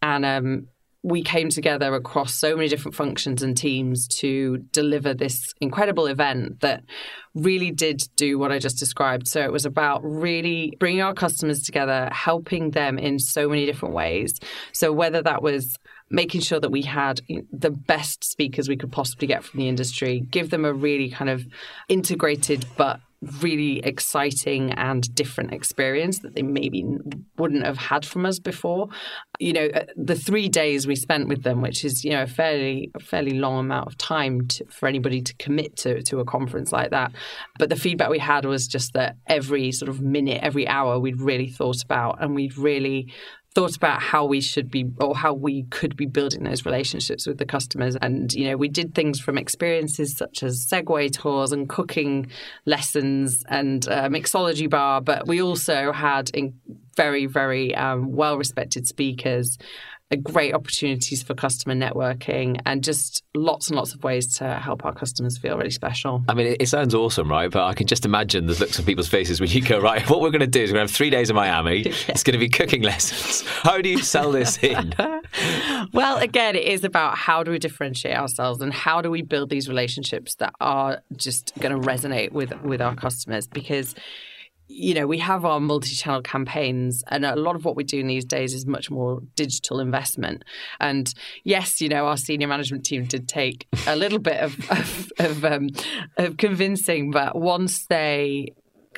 and 0.00 0.24
um, 0.24 0.68
we 1.06 1.22
came 1.22 1.50
together 1.50 1.94
across 1.94 2.34
so 2.34 2.56
many 2.56 2.68
different 2.68 2.96
functions 2.96 3.40
and 3.40 3.56
teams 3.56 4.08
to 4.08 4.58
deliver 4.72 5.14
this 5.14 5.52
incredible 5.60 6.06
event 6.06 6.60
that 6.60 6.82
really 7.34 7.70
did 7.70 8.02
do 8.16 8.40
what 8.40 8.50
I 8.50 8.58
just 8.58 8.78
described. 8.78 9.28
So 9.28 9.40
it 9.42 9.52
was 9.52 9.64
about 9.64 10.00
really 10.02 10.74
bringing 10.80 11.02
our 11.02 11.14
customers 11.14 11.62
together, 11.62 12.08
helping 12.10 12.72
them 12.72 12.98
in 12.98 13.20
so 13.20 13.48
many 13.48 13.66
different 13.66 13.94
ways. 13.94 14.40
So 14.72 14.90
whether 14.92 15.22
that 15.22 15.42
was 15.42 15.76
making 16.10 16.40
sure 16.40 16.60
that 16.60 16.70
we 16.70 16.82
had 16.82 17.20
the 17.52 17.70
best 17.70 18.24
speakers 18.24 18.68
we 18.68 18.76
could 18.76 18.92
possibly 18.92 19.26
get 19.26 19.44
from 19.44 19.60
the 19.60 19.68
industry, 19.68 20.20
give 20.30 20.50
them 20.50 20.64
a 20.64 20.72
really 20.72 21.10
kind 21.10 21.30
of 21.30 21.46
integrated 21.88 22.64
but 22.76 23.00
really 23.40 23.78
exciting 23.80 24.72
and 24.72 25.12
different 25.14 25.52
experience 25.52 26.20
that 26.20 26.34
they 26.34 26.42
maybe 26.42 26.84
wouldn't 27.38 27.64
have 27.64 27.78
had 27.78 28.04
from 28.04 28.26
us 28.26 28.38
before. 28.38 28.88
You 29.38 29.52
know, 29.52 29.66
uh, 29.66 29.86
the 29.96 30.14
three 30.14 30.48
days 30.48 30.86
we 30.86 30.96
spent 30.96 31.28
with 31.28 31.42
them, 31.42 31.62
which 31.62 31.84
is 31.84 32.04
you 32.04 32.10
know 32.10 32.22
a 32.22 32.26
fairly 32.26 32.90
a 32.94 33.00
fairly 33.00 33.32
long 33.32 33.58
amount 33.58 33.86
of 33.86 33.98
time 33.98 34.46
to, 34.48 34.66
for 34.66 34.86
anybody 34.86 35.22
to 35.22 35.34
commit 35.36 35.76
to 35.78 36.02
to 36.02 36.20
a 36.20 36.24
conference 36.24 36.72
like 36.72 36.90
that. 36.90 37.12
But 37.58 37.70
the 37.70 37.76
feedback 37.76 38.10
we 38.10 38.18
had 38.18 38.44
was 38.44 38.68
just 38.68 38.92
that 38.92 39.16
every 39.26 39.72
sort 39.72 39.88
of 39.88 40.00
minute, 40.00 40.40
every 40.42 40.68
hour, 40.68 40.98
we'd 40.98 41.20
really 41.20 41.48
thought 41.48 41.82
about 41.82 42.22
and 42.22 42.34
we'd 42.34 42.56
really 42.56 43.12
thought 43.56 43.74
about 43.74 44.02
how 44.02 44.26
we 44.26 44.38
should 44.38 44.70
be 44.70 44.84
or 45.00 45.16
how 45.16 45.32
we 45.32 45.62
could 45.70 45.96
be 45.96 46.04
building 46.04 46.44
those 46.44 46.66
relationships 46.66 47.26
with 47.26 47.38
the 47.38 47.46
customers. 47.46 47.96
And, 48.02 48.30
you 48.34 48.50
know, 48.50 48.56
we 48.58 48.68
did 48.68 48.94
things 48.94 49.18
from 49.18 49.38
experiences 49.38 50.14
such 50.14 50.42
as 50.42 50.66
Segway 50.70 51.10
tours 51.10 51.52
and 51.52 51.66
cooking 51.66 52.30
lessons 52.66 53.42
and 53.48 53.86
a 53.86 54.10
mixology 54.10 54.68
bar, 54.68 55.00
but 55.00 55.26
we 55.26 55.40
also 55.40 55.90
had 55.90 56.30
very, 56.98 57.24
very 57.24 57.74
um, 57.74 58.12
well 58.12 58.36
respected 58.36 58.86
speakers 58.86 59.56
great 60.14 60.54
opportunities 60.54 61.24
for 61.24 61.34
customer 61.34 61.74
networking 61.74 62.60
and 62.64 62.84
just 62.84 63.24
lots 63.34 63.68
and 63.68 63.76
lots 63.76 63.92
of 63.92 64.04
ways 64.04 64.36
to 64.36 64.54
help 64.54 64.84
our 64.84 64.94
customers 64.94 65.36
feel 65.36 65.56
really 65.56 65.70
special. 65.70 66.22
I 66.28 66.34
mean, 66.34 66.56
it 66.60 66.68
sounds 66.68 66.94
awesome, 66.94 67.28
right? 67.28 67.50
But 67.50 67.64
I 67.64 67.74
can 67.74 67.88
just 67.88 68.04
imagine 68.04 68.46
the 68.46 68.54
looks 68.54 68.78
on 68.78 68.84
people's 68.84 69.08
faces 69.08 69.40
when 69.40 69.50
you 69.50 69.62
go, 69.62 69.80
right, 69.80 70.08
what 70.08 70.20
we're 70.20 70.30
going 70.30 70.40
to 70.40 70.46
do 70.46 70.62
is 70.62 70.70
we're 70.70 70.76
going 70.76 70.86
to 70.86 70.92
have 70.92 70.96
three 70.96 71.10
days 71.10 71.28
in 71.28 71.34
Miami. 71.34 71.78
yeah. 71.86 71.92
It's 72.08 72.22
going 72.22 72.34
to 72.34 72.38
be 72.38 72.48
cooking 72.48 72.82
lessons. 72.82 73.42
How 73.48 73.80
do 73.80 73.88
you 73.88 73.98
sell 73.98 74.30
this 74.30 74.58
in? 74.58 74.94
well, 75.92 76.18
again, 76.18 76.54
it 76.54 76.64
is 76.64 76.84
about 76.84 77.16
how 77.16 77.42
do 77.42 77.50
we 77.50 77.58
differentiate 77.58 78.16
ourselves 78.16 78.60
and 78.60 78.72
how 78.72 79.02
do 79.02 79.10
we 79.10 79.22
build 79.22 79.50
these 79.50 79.68
relationships 79.68 80.36
that 80.36 80.54
are 80.60 81.02
just 81.16 81.52
going 81.58 81.80
to 81.80 81.88
resonate 81.88 82.30
with, 82.30 82.52
with 82.62 82.80
our 82.80 82.94
customers 82.94 83.48
because 83.48 83.96
you 84.68 84.94
know, 84.94 85.06
we 85.06 85.18
have 85.18 85.44
our 85.44 85.60
multi 85.60 85.94
channel 85.94 86.22
campaigns, 86.22 87.02
and 87.08 87.24
a 87.24 87.36
lot 87.36 87.56
of 87.56 87.64
what 87.64 87.76
we're 87.76 87.86
doing 87.86 88.06
these 88.06 88.24
days 88.24 88.52
is 88.52 88.66
much 88.66 88.90
more 88.90 89.20
digital 89.34 89.80
investment. 89.80 90.44
And 90.80 91.12
yes, 91.44 91.80
you 91.80 91.88
know, 91.88 92.06
our 92.06 92.16
senior 92.16 92.48
management 92.48 92.84
team 92.84 93.04
did 93.04 93.28
take 93.28 93.66
a 93.86 93.96
little 93.96 94.18
bit 94.18 94.38
of, 94.38 94.70
of, 94.70 95.12
of, 95.18 95.44
um, 95.44 95.68
of 96.16 96.36
convincing, 96.36 97.10
but 97.10 97.36
once 97.38 97.86
they 97.88 98.48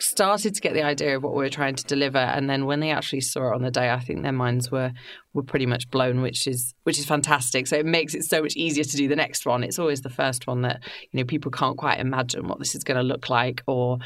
started 0.00 0.54
to 0.54 0.60
get 0.60 0.74
the 0.74 0.82
idea 0.82 1.16
of 1.16 1.22
what 1.22 1.34
we 1.34 1.42
were 1.42 1.48
trying 1.48 1.74
to 1.74 1.84
deliver 1.84 2.18
and 2.18 2.48
then 2.48 2.66
when 2.66 2.80
they 2.80 2.90
actually 2.90 3.20
saw 3.20 3.50
it 3.50 3.54
on 3.54 3.62
the 3.62 3.70
day 3.70 3.90
i 3.90 3.98
think 3.98 4.22
their 4.22 4.32
minds 4.32 4.70
were 4.70 4.92
were 5.32 5.42
pretty 5.42 5.66
much 5.66 5.90
blown 5.90 6.20
which 6.20 6.46
is 6.46 6.74
which 6.84 6.98
is 6.98 7.04
fantastic 7.04 7.66
so 7.66 7.76
it 7.76 7.86
makes 7.86 8.14
it 8.14 8.24
so 8.24 8.42
much 8.42 8.54
easier 8.54 8.84
to 8.84 8.96
do 8.96 9.08
the 9.08 9.16
next 9.16 9.46
one 9.46 9.62
it's 9.64 9.78
always 9.78 10.00
the 10.02 10.10
first 10.10 10.46
one 10.46 10.62
that 10.62 10.80
you 11.10 11.18
know 11.18 11.24
people 11.24 11.50
can't 11.50 11.76
quite 11.76 11.98
imagine 11.98 12.46
what 12.48 12.58
this 12.58 12.74
is 12.74 12.84
going 12.84 12.96
to 12.96 13.02
look 13.02 13.28
like 13.28 13.62
or 13.66 13.98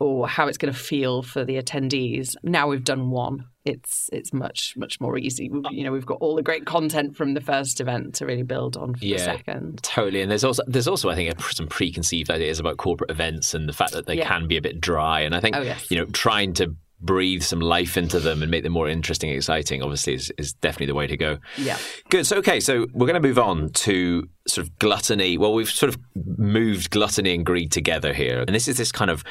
or 0.00 0.28
how 0.28 0.46
it's 0.46 0.58
going 0.58 0.72
to 0.72 0.78
feel 0.78 1.22
for 1.22 1.44
the 1.44 1.60
attendees. 1.60 2.36
Now 2.42 2.68
we've 2.68 2.84
done 2.84 3.10
one. 3.10 3.46
It's 3.64 4.08
it's 4.12 4.32
much 4.32 4.74
much 4.76 5.00
more 5.00 5.18
easy. 5.18 5.50
Oh. 5.52 5.70
You 5.70 5.84
know, 5.84 5.92
we've 5.92 6.06
got 6.06 6.18
all 6.20 6.36
the 6.36 6.42
great 6.42 6.64
content 6.66 7.16
from 7.16 7.34
the 7.34 7.40
first 7.40 7.80
event 7.80 8.14
to 8.16 8.26
really 8.26 8.42
build 8.42 8.76
on 8.76 8.94
for 8.94 9.04
yeah, 9.04 9.16
the 9.16 9.24
second. 9.24 9.82
Totally, 9.82 10.22
and 10.22 10.30
there's 10.30 10.44
also 10.44 10.62
there's 10.66 10.88
also 10.88 11.10
I 11.10 11.14
think 11.14 11.38
some 11.50 11.66
preconceived 11.66 12.30
ideas 12.30 12.60
about 12.60 12.76
corporate 12.76 13.10
events 13.10 13.54
and 13.54 13.68
the 13.68 13.72
fact 13.72 13.92
that 13.92 14.06
they 14.06 14.18
yeah. 14.18 14.28
can 14.28 14.46
be 14.46 14.56
a 14.56 14.62
bit 14.62 14.80
dry. 14.80 15.20
And 15.20 15.34
I 15.34 15.40
think 15.40 15.56
oh, 15.56 15.62
yes. 15.62 15.90
you 15.90 15.98
know 15.98 16.06
trying 16.06 16.54
to 16.54 16.74
breathe 17.00 17.42
some 17.42 17.60
life 17.60 17.96
into 17.96 18.18
them 18.18 18.42
and 18.42 18.50
make 18.50 18.64
them 18.64 18.72
more 18.72 18.88
interesting 18.88 19.30
and 19.30 19.36
exciting 19.36 19.82
obviously 19.82 20.14
is, 20.14 20.32
is 20.36 20.52
definitely 20.54 20.86
the 20.86 20.94
way 20.96 21.06
to 21.06 21.16
go 21.16 21.38
yeah 21.56 21.78
good 22.10 22.26
so 22.26 22.38
okay 22.38 22.58
so 22.58 22.88
we're 22.92 23.06
going 23.06 23.20
to 23.20 23.20
move 23.20 23.38
on 23.38 23.70
to 23.70 24.28
sort 24.48 24.66
of 24.66 24.78
gluttony 24.78 25.38
well 25.38 25.52
we've 25.52 25.70
sort 25.70 25.92
of 25.92 26.00
moved 26.38 26.90
gluttony 26.90 27.34
and 27.34 27.44
greed 27.44 27.70
together 27.70 28.12
here 28.12 28.40
and 28.40 28.54
this 28.54 28.68
is 28.68 28.76
this 28.76 28.92
kind 28.92 29.10
of 29.10 29.24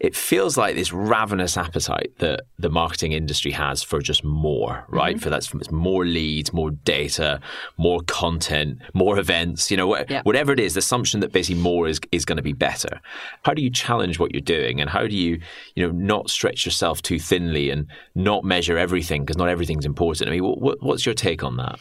it 0.00 0.16
feels 0.16 0.56
like 0.56 0.74
this 0.74 0.92
ravenous 0.92 1.56
appetite 1.56 2.12
that 2.18 2.42
the 2.58 2.68
marketing 2.68 3.12
industry 3.12 3.52
has 3.52 3.82
for 3.82 4.00
just 4.00 4.24
more, 4.24 4.84
right? 4.88 5.16
Mm-hmm. 5.16 5.22
For 5.22 5.30
that's 5.30 5.70
more 5.70 6.04
leads, 6.04 6.52
more 6.52 6.70
data, 6.70 7.40
more 7.76 8.00
content, 8.06 8.80
more 8.92 9.18
events, 9.18 9.70
you 9.70 9.76
know, 9.76 9.96
yeah. 10.08 10.22
whatever 10.22 10.52
it 10.52 10.60
is, 10.60 10.74
the 10.74 10.80
assumption 10.80 11.20
that 11.20 11.32
basically 11.32 11.60
more 11.62 11.88
is, 11.88 12.00
is 12.12 12.24
going 12.24 12.36
to 12.36 12.42
be 12.42 12.52
better. 12.52 13.00
How 13.42 13.54
do 13.54 13.62
you 13.62 13.70
challenge 13.70 14.18
what 14.18 14.32
you're 14.32 14.40
doing 14.40 14.80
and 14.80 14.90
how 14.90 15.06
do 15.06 15.14
you, 15.14 15.40
you 15.74 15.86
know, 15.86 15.92
not 15.92 16.30
stretch 16.30 16.64
yourself 16.64 17.02
too 17.02 17.18
thinly 17.18 17.70
and 17.70 17.86
not 18.14 18.44
measure 18.44 18.76
everything 18.76 19.24
because 19.24 19.36
not 19.36 19.48
everything's 19.48 19.86
important? 19.86 20.28
I 20.28 20.32
mean, 20.32 20.44
what, 20.44 20.82
what's 20.82 21.06
your 21.06 21.14
take 21.14 21.42
on 21.44 21.56
that? 21.56 21.80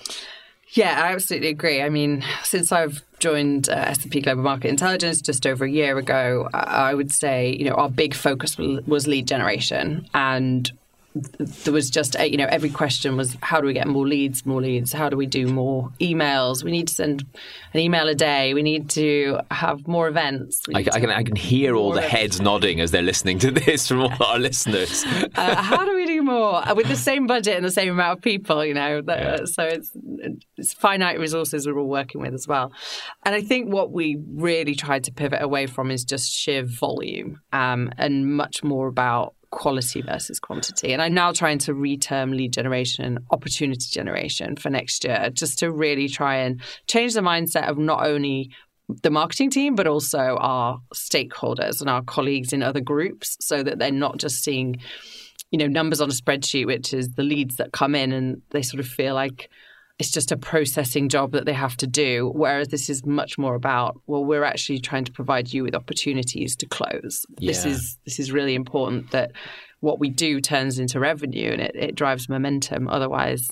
Yeah, 0.74 1.04
I 1.04 1.14
absolutely 1.14 1.50
agree. 1.50 1.84
I 1.84 1.90
mean, 1.90 2.24
since 2.44 2.72
I've 2.72 3.04
joined 3.20 3.70
uh, 3.70 3.74
S&P 3.74 4.22
Global 4.22 4.42
Market 4.42 4.70
Intelligence 4.70 5.22
just 5.22 5.46
over 5.46 5.66
a 5.66 5.70
year 5.70 6.00
ago, 6.00 6.50
I 6.52 6.96
would 6.96 7.12
say, 7.12 7.56
you 7.56 7.66
know, 7.66 7.76
our 7.76 7.90
big 7.90 8.16
focus 8.16 8.58
was 8.58 9.08
lead 9.08 9.28
generation 9.28 10.08
and 10.16 10.72
there 11.16 11.74
was 11.74 11.90
just 11.90 12.20
you 12.20 12.38
know 12.38 12.48
every 12.50 12.70
question 12.70 13.16
was 13.18 13.38
how 13.42 13.62
do 13.62 13.68
we 13.68 13.74
get 13.74 13.88
more 13.88 14.08
leads 14.08 14.46
more 14.46 14.62
leads? 14.62 14.92
How 14.92 15.10
do 15.10 15.18
we 15.18 15.26
do 15.26 15.48
more 15.48 15.92
emails? 16.00 16.64
We 16.64 16.72
need 16.72 16.88
to 16.88 16.94
send 16.94 17.26
an 17.74 17.80
email 17.80 18.08
a 18.08 18.16
day. 18.16 18.54
We 18.54 18.64
need 18.64 18.90
to 18.92 19.40
have 19.52 19.88
more 19.88 20.08
events. 20.08 20.62
I, 20.74 20.80
I, 20.80 20.84
can 20.84 21.10
I 21.10 21.24
can 21.24 21.36
hear 21.36 21.76
all 21.76 21.92
the 21.92 22.02
heads 22.02 22.42
nodding 22.42 22.80
as 22.82 22.92
they're 22.92 23.02
listening 23.02 23.40
to 23.40 23.52
this 23.52 23.88
from 23.88 24.02
all 24.02 24.24
our 24.24 24.40
listeners. 24.40 25.06
Uh, 25.36 25.62
how 25.62 25.86
do 25.86 25.96
we 25.96 26.06
do 26.06 26.22
more? 26.24 26.68
Uh, 26.68 26.74
with 26.74 26.88
the 26.88 26.96
same 26.96 27.28
budget 27.28 27.56
and 27.56 27.66
the 27.66 27.72
same 27.72 27.92
amount 27.92 28.18
of 28.18 28.24
people 28.24 28.66
you 28.66 28.74
know 28.74 29.02
yeah. 29.08 29.46
so 29.46 29.64
it's 29.64 29.92
it's 30.58 30.74
finite 30.74 31.20
resources 31.20 31.68
we're 31.68 31.78
all 31.78 31.88
working 31.88 32.22
with 32.22 32.34
as 32.34 32.48
well. 32.48 32.72
And 33.24 33.36
I 33.36 33.42
think 33.42 33.72
what 33.72 33.92
we 33.92 34.18
really 34.34 34.76
tried 34.76 35.04
to 35.06 35.12
pivot 35.12 35.42
away 35.42 35.68
from 35.68 35.92
is 35.92 36.04
just 36.04 36.32
sheer 36.32 36.64
volume 36.64 37.42
um, 37.52 37.92
and 37.98 38.36
much 38.36 38.64
more 38.64 38.88
about 38.88 39.36
quality 39.54 40.02
versus 40.02 40.40
quantity. 40.40 40.94
And 40.94 41.02
I'm 41.02 41.14
now 41.14 41.32
trying 41.32 41.60
to 41.60 41.74
reterm 41.74 42.36
lead 42.36 42.52
generation 42.52 43.06
and 43.06 43.20
opportunity 43.30 43.86
generation 43.90 44.56
for 44.56 44.70
next 44.70 45.04
year, 45.04 45.30
just 45.32 45.60
to 45.60 45.72
really 45.72 46.10
try 46.10 46.38
and 46.38 46.60
change 46.88 47.14
the 47.14 47.22
mindset 47.22 47.70
of 47.70 47.78
not 47.78 48.06
only 48.06 48.50
the 49.04 49.12
marketing 49.12 49.52
team, 49.52 49.76
but 49.76 49.88
also 49.88 50.38
our 50.40 50.80
stakeholders 50.94 51.82
and 51.82 51.90
our 51.90 52.02
colleagues 52.02 52.52
in 52.52 52.64
other 52.64 52.82
groups 52.82 53.38
so 53.40 53.62
that 53.64 53.78
they're 53.78 53.92
not 53.92 54.18
just 54.18 54.44
seeing, 54.44 54.76
you 55.52 55.60
know, 55.60 55.68
numbers 55.68 56.02
on 56.02 56.10
a 56.10 56.14
spreadsheet, 56.14 56.66
which 56.66 56.94
is 56.94 57.14
the 57.14 57.24
leads 57.24 57.58
that 57.58 57.72
come 57.72 57.94
in 57.96 58.12
and 58.12 58.42
they 58.50 58.64
sort 58.64 58.80
of 58.80 58.88
feel 58.88 59.14
like 59.14 59.50
it's 60.04 60.12
just 60.12 60.34
a 60.34 60.38
processing 60.38 61.08
job 61.08 61.32
that 61.32 61.46
they 61.46 61.54
have 61.54 61.78
to 61.78 61.88
do. 61.88 62.30
Whereas 62.36 62.68
this 62.68 62.90
is 62.90 63.06
much 63.06 63.38
more 63.38 63.56
about, 63.56 64.02
well, 64.06 64.26
we're 64.26 64.44
actually 64.44 64.80
trying 64.80 65.06
to 65.06 65.14
provide 65.14 65.54
you 65.54 65.64
with 65.64 65.74
opportunities 65.74 66.58
to 66.58 66.66
close. 66.66 67.26
Yeah. 67.40 67.52
This 67.52 67.64
is 67.64 67.98
this 68.04 68.20
is 68.20 68.30
really 68.30 68.54
important 68.54 69.12
that 69.12 69.32
what 69.80 70.02
we 70.02 70.10
do 70.10 70.42
turns 70.42 70.78
into 70.78 71.00
revenue 71.00 71.52
and 71.54 71.62
it, 71.62 71.76
it 71.76 71.96
drives 71.96 72.28
momentum. 72.28 72.90
Otherwise, 72.90 73.50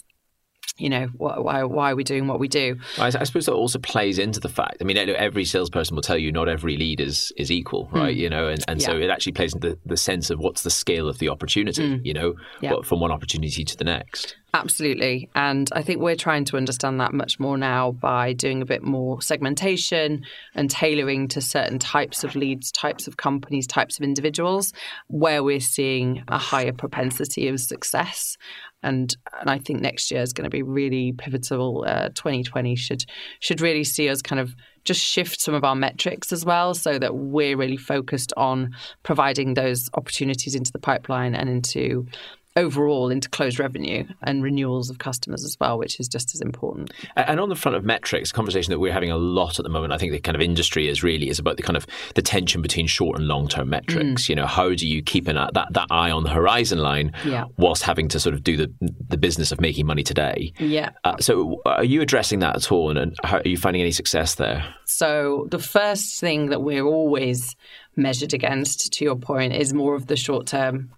you 0.77 0.89
know 0.89 1.08
why 1.17 1.63
why 1.63 1.91
are 1.91 1.96
we 1.96 2.03
doing 2.03 2.27
what 2.27 2.39
we 2.39 2.48
do 2.48 2.77
I, 2.98 3.08
I, 3.08 3.24
suppose 3.25 3.46
that 3.46 3.53
also 3.53 3.77
plays 3.77 4.17
into 4.17 4.39
the 4.39 4.48
fact 4.48 4.77
i 4.79 4.84
mean 4.84 4.98
every 4.98 5.43
salesperson 5.43 5.96
will 5.96 6.01
tell 6.01 6.17
you 6.17 6.31
not 6.31 6.48
every 6.48 6.77
lead 6.77 7.01
is 7.01 7.34
is 7.36 7.51
equal 7.51 7.88
hmm. 7.88 7.98
right 7.98 8.15
mm. 8.15 8.20
you 8.20 8.29
know 8.29 8.48
and, 8.48 8.63
and 8.67 8.79
yeah. 8.79 8.88
so 8.88 8.98
it 8.98 9.10
actually 9.10 9.34
plays 9.34 9.53
into 9.53 9.72
the, 9.72 9.79
the, 9.86 9.98
sense 9.98 10.29
of 10.29 10.39
what's 10.39 10.63
the 10.63 10.70
scale 10.70 11.10
of 11.10 11.20
the 11.20 11.27
opportunity 11.27 11.98
mm. 11.98 12.05
you 12.05 12.13
know 12.13 12.36
yeah. 12.62 12.74
from 12.84 13.01
one 13.01 13.12
opportunity 13.12 13.65
to 13.65 13.75
the 13.75 13.84
next 13.84 14.38
Absolutely. 14.53 15.29
And 15.34 15.70
I 15.72 15.81
think 15.81 16.01
we're 16.01 16.17
trying 16.17 16.43
to 16.46 16.58
understand 16.58 17.00
that 17.00 17.13
much 17.13 17.39
more 17.39 17.58
now 17.58 17.91
by 17.91 18.34
doing 18.34 18.62
a 18.62 18.65
bit 18.65 18.84
more 18.84 19.22
segmentation 19.22 20.24
and 20.55 20.70
tailoring 20.70 21.29
to 21.29 21.41
certain 21.41 21.79
types 21.79 22.25
of 22.25 22.36
leads, 22.36 22.70
types 22.72 23.08
of 23.08 23.15
companies, 23.15 23.65
types 23.65 23.98
of 23.98 24.03
individuals, 24.03 24.74
where 25.08 25.41
we're 25.41 25.62
seeing 25.62 26.24
a 26.27 26.38
higher 26.38 26.74
propensity 26.74 27.48
of 27.48 27.62
success 27.62 28.36
and 28.84 29.15
and 29.39 29.50
I 29.50 29.60
think 29.60 29.81
next 29.81 30.12
year 30.12 30.22
is 30.22 30.34
going 30.34 30.46
to 30.46 30.50
be 30.50 30.63
really 30.63 31.13
pivotal. 31.13 31.86
Uh, 31.88 32.10
2020 32.10 32.75
should 32.75 33.03
should 33.39 33.62
really 33.62 33.84
see 33.84 34.10
us 34.10 34.22
kind 34.22 34.39
of 34.39 34.55
just 34.84 35.01
shift 35.01 35.39
some 35.39 35.53
of 35.53 35.63
our 35.63 35.75
metrics 35.75 36.31
as 36.31 36.43
well, 36.43 36.74
so 36.74 36.98
that 36.98 37.15
we're 37.15 37.58
really 37.58 37.77
focused 37.77 38.34
on 38.38 38.72
providing 39.03 39.53
those 39.53 39.89
opportunities 39.93 40.55
into 40.55 40.72
the 40.72 40.79
pipeline 40.79 41.36
and 41.36 41.50
into 41.50 42.08
overall 42.55 43.10
into 43.10 43.29
closed 43.29 43.60
revenue 43.60 44.05
and 44.22 44.43
renewals 44.43 44.89
of 44.89 44.98
customers 44.98 45.43
as 45.43 45.58
well, 45.60 45.77
which 45.77 46.00
is 46.00 46.08
just 46.08 46.36
as 46.36 46.41
important. 46.41 46.91
And 47.15 47.39
on 47.39 47.50
the 47.50 47.55
front 47.55 47.77
of 47.77 47.86
metrics, 47.86 48.31
conversation 48.31 48.72
that 48.72 48.79
we're 48.79 48.91
having 48.91 49.12
a 49.12 49.17
lot 49.17 49.60
at 49.60 49.63
the 49.63 49.70
moment, 49.70 49.93
I 49.93 49.98
think 49.98 50.12
the 50.12 50.20
kind 50.20 50.36
of 50.36 50.41
industry 50.41 50.88
is 50.88 51.03
really 51.03 51.29
is 51.29 51.39
about 51.39 51.58
the 51.58 51.63
kind 51.63 51.77
of 51.77 51.88
the 52.15 52.22
tension 52.22 52.62
between 52.62 52.88
short 52.88 53.17
and 53.17 53.27
long 53.27 53.48
term 53.48 53.70
metrics. 53.70 54.25
Mm. 54.25 54.29
You 54.29 54.36
know, 54.36 54.46
how 54.46 54.74
do 54.74 54.88
you 54.88 55.01
keep 55.01 55.27
an, 55.27 55.36
that 55.36 55.67
that 55.72 55.88
eye 55.89 56.12
on 56.12 56.24
the 56.24 56.29
horizon 56.29 56.79
line 56.79 57.13
yeah. 57.25 57.46
whilst 57.58 57.84
having 57.84 58.08
to 58.10 58.20
sort 58.20 58.36
of 58.36 58.43
do 58.43 58.58
the 58.58 58.72
the 59.08 59.17
business 59.17 59.51
of 59.51 59.62
making 59.62 59.86
money 59.86 60.03
today? 60.03 60.53
Yeah. 60.60 60.89
Uh, 61.03 61.17
so, 61.20 61.62
are 61.65 61.84
you 61.84 62.01
addressing 62.01 62.39
that 62.39 62.55
at 62.55 62.72
all, 62.72 62.96
and 62.96 63.15
how, 63.24 63.38
are 63.38 63.48
you 63.48 63.58
finding 63.58 63.81
any 63.81 63.91
success 63.91 64.36
there? 64.36 64.65
So, 64.86 65.48
the 65.50 65.60
first 65.60 66.20
thing 66.20 66.48
that 66.48 66.62
we're 66.62 66.86
always 66.86 67.55
measured 67.96 68.34
against, 68.34 68.93
to 68.93 69.05
your 69.05 69.15
point, 69.15 69.53
is 69.53 69.74
more 69.74 69.96
of 69.96 70.08
the 70.08 70.15
short 70.15 70.48
term 70.48 70.91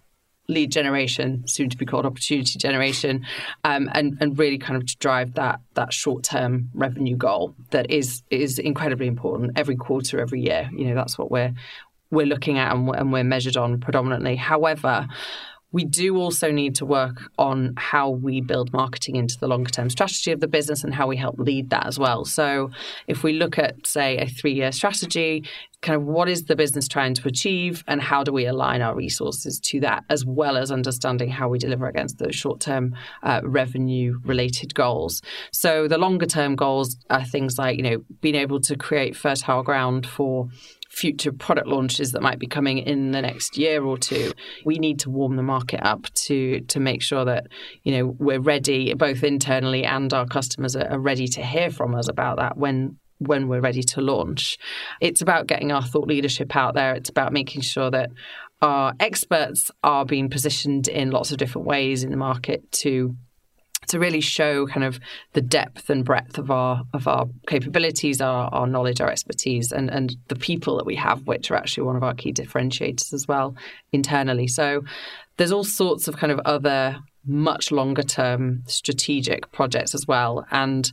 lead 0.48 0.70
generation, 0.70 1.46
soon 1.46 1.70
to 1.70 1.76
be 1.76 1.86
called 1.86 2.06
opportunity 2.06 2.58
generation, 2.58 3.26
um, 3.64 3.88
and 3.92 4.16
and 4.20 4.38
really 4.38 4.58
kind 4.58 4.76
of 4.76 4.86
to 4.86 4.96
drive 4.98 5.34
that 5.34 5.60
that 5.74 5.92
short 5.92 6.24
term 6.24 6.70
revenue 6.74 7.16
goal 7.16 7.54
that 7.70 7.90
is 7.90 8.22
is 8.30 8.58
incredibly 8.58 9.06
important 9.06 9.52
every 9.56 9.76
quarter, 9.76 10.20
every 10.20 10.40
year. 10.40 10.68
You 10.76 10.86
know 10.86 10.94
that's 10.94 11.18
what 11.18 11.30
we're 11.30 11.54
we're 12.10 12.26
looking 12.26 12.58
at 12.58 12.74
and, 12.74 12.88
and 12.94 13.12
we're 13.12 13.24
measured 13.24 13.56
on 13.56 13.80
predominantly. 13.80 14.36
However. 14.36 15.08
We 15.74 15.84
do 15.84 16.16
also 16.16 16.52
need 16.52 16.76
to 16.76 16.86
work 16.86 17.28
on 17.36 17.74
how 17.76 18.08
we 18.08 18.40
build 18.40 18.72
marketing 18.72 19.16
into 19.16 19.36
the 19.40 19.48
longer 19.48 19.70
term 19.70 19.90
strategy 19.90 20.30
of 20.30 20.38
the 20.38 20.46
business 20.46 20.84
and 20.84 20.94
how 20.94 21.08
we 21.08 21.16
help 21.16 21.36
lead 21.36 21.70
that 21.70 21.84
as 21.84 21.98
well. 21.98 22.24
So, 22.24 22.70
if 23.08 23.24
we 23.24 23.32
look 23.32 23.58
at, 23.58 23.84
say, 23.84 24.16
a 24.18 24.26
three 24.26 24.54
year 24.54 24.70
strategy, 24.70 25.42
kind 25.82 25.96
of 25.96 26.06
what 26.06 26.28
is 26.28 26.44
the 26.44 26.54
business 26.54 26.86
trying 26.86 27.12
to 27.14 27.26
achieve 27.26 27.82
and 27.88 28.00
how 28.00 28.22
do 28.22 28.32
we 28.32 28.46
align 28.46 28.82
our 28.82 28.94
resources 28.94 29.58
to 29.60 29.80
that, 29.80 30.04
as 30.08 30.24
well 30.24 30.56
as 30.56 30.70
understanding 30.70 31.28
how 31.28 31.48
we 31.48 31.58
deliver 31.58 31.88
against 31.88 32.18
those 32.18 32.36
short 32.36 32.60
term 32.60 32.94
uh, 33.24 33.40
revenue 33.42 34.20
related 34.24 34.76
goals. 34.76 35.22
So 35.50 35.88
the 35.88 35.98
longer 35.98 36.26
term 36.26 36.54
goals 36.54 36.96
are 37.10 37.24
things 37.24 37.58
like, 37.58 37.78
you 37.78 37.82
know, 37.82 38.04
being 38.20 38.36
able 38.36 38.60
to 38.60 38.76
create 38.76 39.16
fertile 39.16 39.64
ground 39.64 40.06
for 40.06 40.48
future 40.94 41.32
product 41.32 41.66
launches 41.66 42.12
that 42.12 42.22
might 42.22 42.38
be 42.38 42.46
coming 42.46 42.78
in 42.78 43.10
the 43.10 43.20
next 43.20 43.58
year 43.58 43.82
or 43.84 43.98
two. 43.98 44.32
We 44.64 44.78
need 44.78 45.00
to 45.00 45.10
warm 45.10 45.36
the 45.36 45.42
market 45.42 45.80
up 45.82 46.06
to 46.26 46.60
to 46.60 46.80
make 46.80 47.02
sure 47.02 47.24
that 47.24 47.48
you 47.82 47.96
know 47.96 48.16
we're 48.18 48.40
ready, 48.40 48.94
both 48.94 49.22
internally 49.24 49.84
and 49.84 50.12
our 50.12 50.26
customers 50.26 50.76
are, 50.76 50.98
ready 50.98 51.26
to 51.26 51.42
hear 51.42 51.70
from 51.70 51.94
us 51.94 52.08
about 52.08 52.38
that 52.38 52.56
when 52.56 52.98
when 53.18 53.48
we're 53.48 53.60
ready 53.60 53.82
to 53.82 54.00
launch. 54.00 54.58
It's 55.00 55.22
about 55.22 55.46
getting 55.46 55.72
our 55.72 55.82
thought 55.82 56.08
leadership 56.08 56.54
out 56.56 56.74
there. 56.74 56.94
It's 56.94 57.10
about 57.10 57.32
making 57.32 57.62
sure 57.62 57.90
that 57.90 58.10
our 58.62 58.94
experts 59.00 59.70
are 59.82 60.04
being 60.04 60.30
positioned 60.30 60.88
in 60.88 61.10
lots 61.10 61.32
of 61.32 61.38
different 61.38 61.66
ways 61.66 62.04
in 62.04 62.10
the 62.10 62.16
market 62.16 62.70
to 62.72 63.14
to 63.88 63.98
really 63.98 64.20
show 64.20 64.66
kind 64.66 64.84
of 64.84 65.00
the 65.32 65.40
depth 65.40 65.90
and 65.90 66.04
breadth 66.04 66.38
of 66.38 66.50
our 66.50 66.82
of 66.92 67.08
our 67.08 67.26
capabilities, 67.46 68.20
our, 68.20 68.48
our 68.52 68.66
knowledge, 68.66 69.00
our 69.00 69.10
expertise, 69.10 69.72
and 69.72 69.90
and 69.90 70.16
the 70.28 70.36
people 70.36 70.76
that 70.76 70.86
we 70.86 70.96
have, 70.96 71.26
which 71.26 71.50
are 71.50 71.56
actually 71.56 71.84
one 71.84 71.96
of 71.96 72.02
our 72.02 72.14
key 72.14 72.32
differentiators 72.32 73.12
as 73.12 73.26
well 73.28 73.54
internally. 73.92 74.46
So 74.46 74.82
there's 75.36 75.52
all 75.52 75.64
sorts 75.64 76.08
of 76.08 76.16
kind 76.16 76.32
of 76.32 76.40
other 76.44 76.98
much 77.26 77.72
longer 77.72 78.02
term 78.02 78.62
strategic 78.66 79.50
projects 79.52 79.94
as 79.94 80.06
well, 80.06 80.46
and 80.50 80.90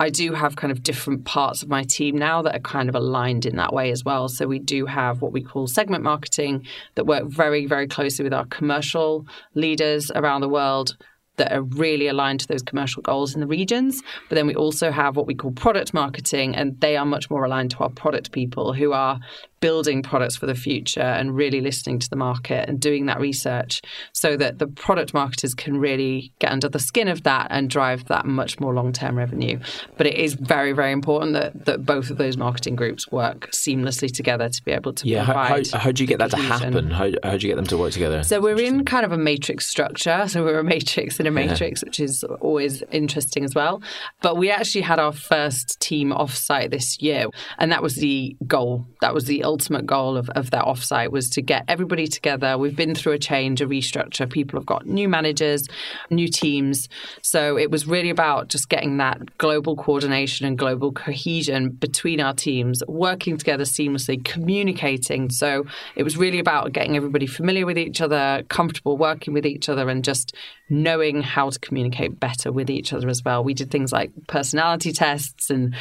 I 0.00 0.10
do 0.10 0.32
have 0.32 0.54
kind 0.54 0.70
of 0.70 0.84
different 0.84 1.24
parts 1.24 1.62
of 1.62 1.68
my 1.68 1.82
team 1.82 2.16
now 2.16 2.40
that 2.42 2.54
are 2.54 2.60
kind 2.60 2.88
of 2.88 2.94
aligned 2.94 3.46
in 3.46 3.56
that 3.56 3.72
way 3.72 3.90
as 3.90 4.04
well. 4.04 4.28
So 4.28 4.46
we 4.46 4.60
do 4.60 4.86
have 4.86 5.20
what 5.20 5.32
we 5.32 5.42
call 5.42 5.66
segment 5.66 6.04
marketing 6.04 6.66
that 6.94 7.06
work 7.06 7.24
very, 7.24 7.66
very 7.66 7.88
closely 7.88 8.22
with 8.22 8.32
our 8.32 8.46
commercial 8.46 9.26
leaders 9.54 10.12
around 10.14 10.42
the 10.42 10.48
world 10.48 10.96
that 11.38 11.52
are 11.52 11.62
really 11.62 12.06
aligned 12.06 12.40
to 12.40 12.46
those 12.46 12.62
commercial 12.62 13.02
goals 13.02 13.34
in 13.34 13.40
the 13.40 13.46
regions. 13.46 14.02
But 14.28 14.36
then 14.36 14.46
we 14.46 14.54
also 14.54 14.90
have 14.90 15.16
what 15.16 15.26
we 15.26 15.34
call 15.34 15.52
product 15.52 15.94
marketing, 15.94 16.54
and 16.54 16.78
they 16.80 16.96
are 16.96 17.06
much 17.06 17.30
more 17.30 17.44
aligned 17.44 17.70
to 17.72 17.78
our 17.78 17.90
product 17.90 18.32
people 18.32 18.72
who 18.72 18.92
are 18.92 19.18
building 19.60 20.02
products 20.02 20.36
for 20.36 20.46
the 20.46 20.54
future 20.54 21.00
and 21.00 21.34
really 21.34 21.60
listening 21.60 21.98
to 21.98 22.08
the 22.10 22.16
market 22.16 22.68
and 22.68 22.80
doing 22.80 23.06
that 23.06 23.20
research 23.20 23.82
so 24.12 24.36
that 24.36 24.58
the 24.58 24.66
product 24.66 25.14
marketers 25.14 25.54
can 25.54 25.78
really 25.78 26.32
get 26.38 26.52
under 26.52 26.68
the 26.68 26.78
skin 26.78 27.08
of 27.08 27.22
that 27.24 27.48
and 27.50 27.70
drive 27.70 28.04
that 28.06 28.26
much 28.26 28.60
more 28.60 28.74
long-term 28.74 29.16
revenue. 29.16 29.58
But 29.96 30.06
it 30.06 30.16
is 30.16 30.34
very, 30.34 30.72
very 30.72 30.92
important 30.92 31.32
that, 31.32 31.64
that 31.66 31.84
both 31.84 32.10
of 32.10 32.18
those 32.18 32.36
marketing 32.36 32.76
groups 32.76 33.10
work 33.10 33.50
seamlessly 33.50 34.12
together 34.12 34.48
to 34.48 34.64
be 34.64 34.72
able 34.72 34.92
to 34.94 35.06
yeah, 35.06 35.24
provide. 35.24 35.70
How, 35.70 35.78
how 35.78 35.92
do 35.92 36.02
you 36.02 36.06
get 36.06 36.18
that 36.18 36.30
to 36.30 36.36
happen? 36.36 36.90
How, 36.90 37.10
how 37.22 37.36
do 37.36 37.46
you 37.46 37.52
get 37.52 37.56
them 37.56 37.66
to 37.66 37.78
work 37.78 37.92
together? 37.92 38.22
So 38.22 38.40
we're 38.40 38.60
in 38.60 38.84
kind 38.84 39.04
of 39.04 39.12
a 39.12 39.18
matrix 39.18 39.66
structure. 39.66 40.26
So 40.28 40.44
we're 40.44 40.60
a 40.60 40.64
matrix 40.64 41.20
in 41.20 41.26
a 41.26 41.30
matrix, 41.30 41.82
yeah. 41.82 41.86
which 41.86 42.00
is 42.00 42.24
always 42.40 42.82
interesting 42.90 43.44
as 43.44 43.54
well. 43.54 43.82
But 44.20 44.36
we 44.36 44.50
actually 44.50 44.82
had 44.82 44.98
our 44.98 45.12
first 45.12 45.78
team 45.80 46.10
offsite 46.10 46.70
this 46.70 47.00
year, 47.00 47.26
and 47.58 47.72
that 47.72 47.82
was 47.82 47.96
the 47.96 48.36
goal. 48.46 48.86
That 49.00 49.14
was 49.14 49.24
the 49.24 49.44
ultimate 49.48 49.86
goal 49.86 50.18
of, 50.18 50.28
of 50.30 50.50
that 50.50 50.64
offsite 50.64 51.10
was 51.10 51.30
to 51.30 51.40
get 51.40 51.64
everybody 51.68 52.06
together. 52.06 52.58
We've 52.58 52.76
been 52.76 52.94
through 52.94 53.14
a 53.14 53.18
change, 53.18 53.62
a 53.62 53.66
restructure. 53.66 54.30
People 54.30 54.60
have 54.60 54.66
got 54.66 54.86
new 54.86 55.08
managers, 55.08 55.66
new 56.10 56.28
teams. 56.28 56.90
So 57.22 57.56
it 57.56 57.70
was 57.70 57.86
really 57.86 58.10
about 58.10 58.48
just 58.48 58.68
getting 58.68 58.98
that 58.98 59.38
global 59.38 59.74
coordination 59.74 60.46
and 60.46 60.58
global 60.58 60.92
cohesion 60.92 61.70
between 61.70 62.20
our 62.20 62.34
teams, 62.34 62.82
working 62.86 63.38
together 63.38 63.64
seamlessly, 63.64 64.22
communicating. 64.22 65.30
So 65.30 65.64
it 65.96 66.02
was 66.02 66.18
really 66.18 66.40
about 66.40 66.72
getting 66.72 66.94
everybody 66.94 67.26
familiar 67.26 67.64
with 67.64 67.78
each 67.78 68.02
other, 68.02 68.42
comfortable 68.50 68.98
working 68.98 69.32
with 69.32 69.46
each 69.46 69.70
other, 69.70 69.88
and 69.88 70.04
just 70.04 70.34
knowing 70.68 71.22
how 71.22 71.48
to 71.48 71.58
communicate 71.60 72.20
better 72.20 72.52
with 72.52 72.68
each 72.68 72.92
other 72.92 73.08
as 73.08 73.24
well. 73.24 73.42
We 73.42 73.54
did 73.54 73.70
things 73.70 73.90
like 73.90 74.10
personality 74.26 74.92
tests 74.92 75.48
and 75.48 75.74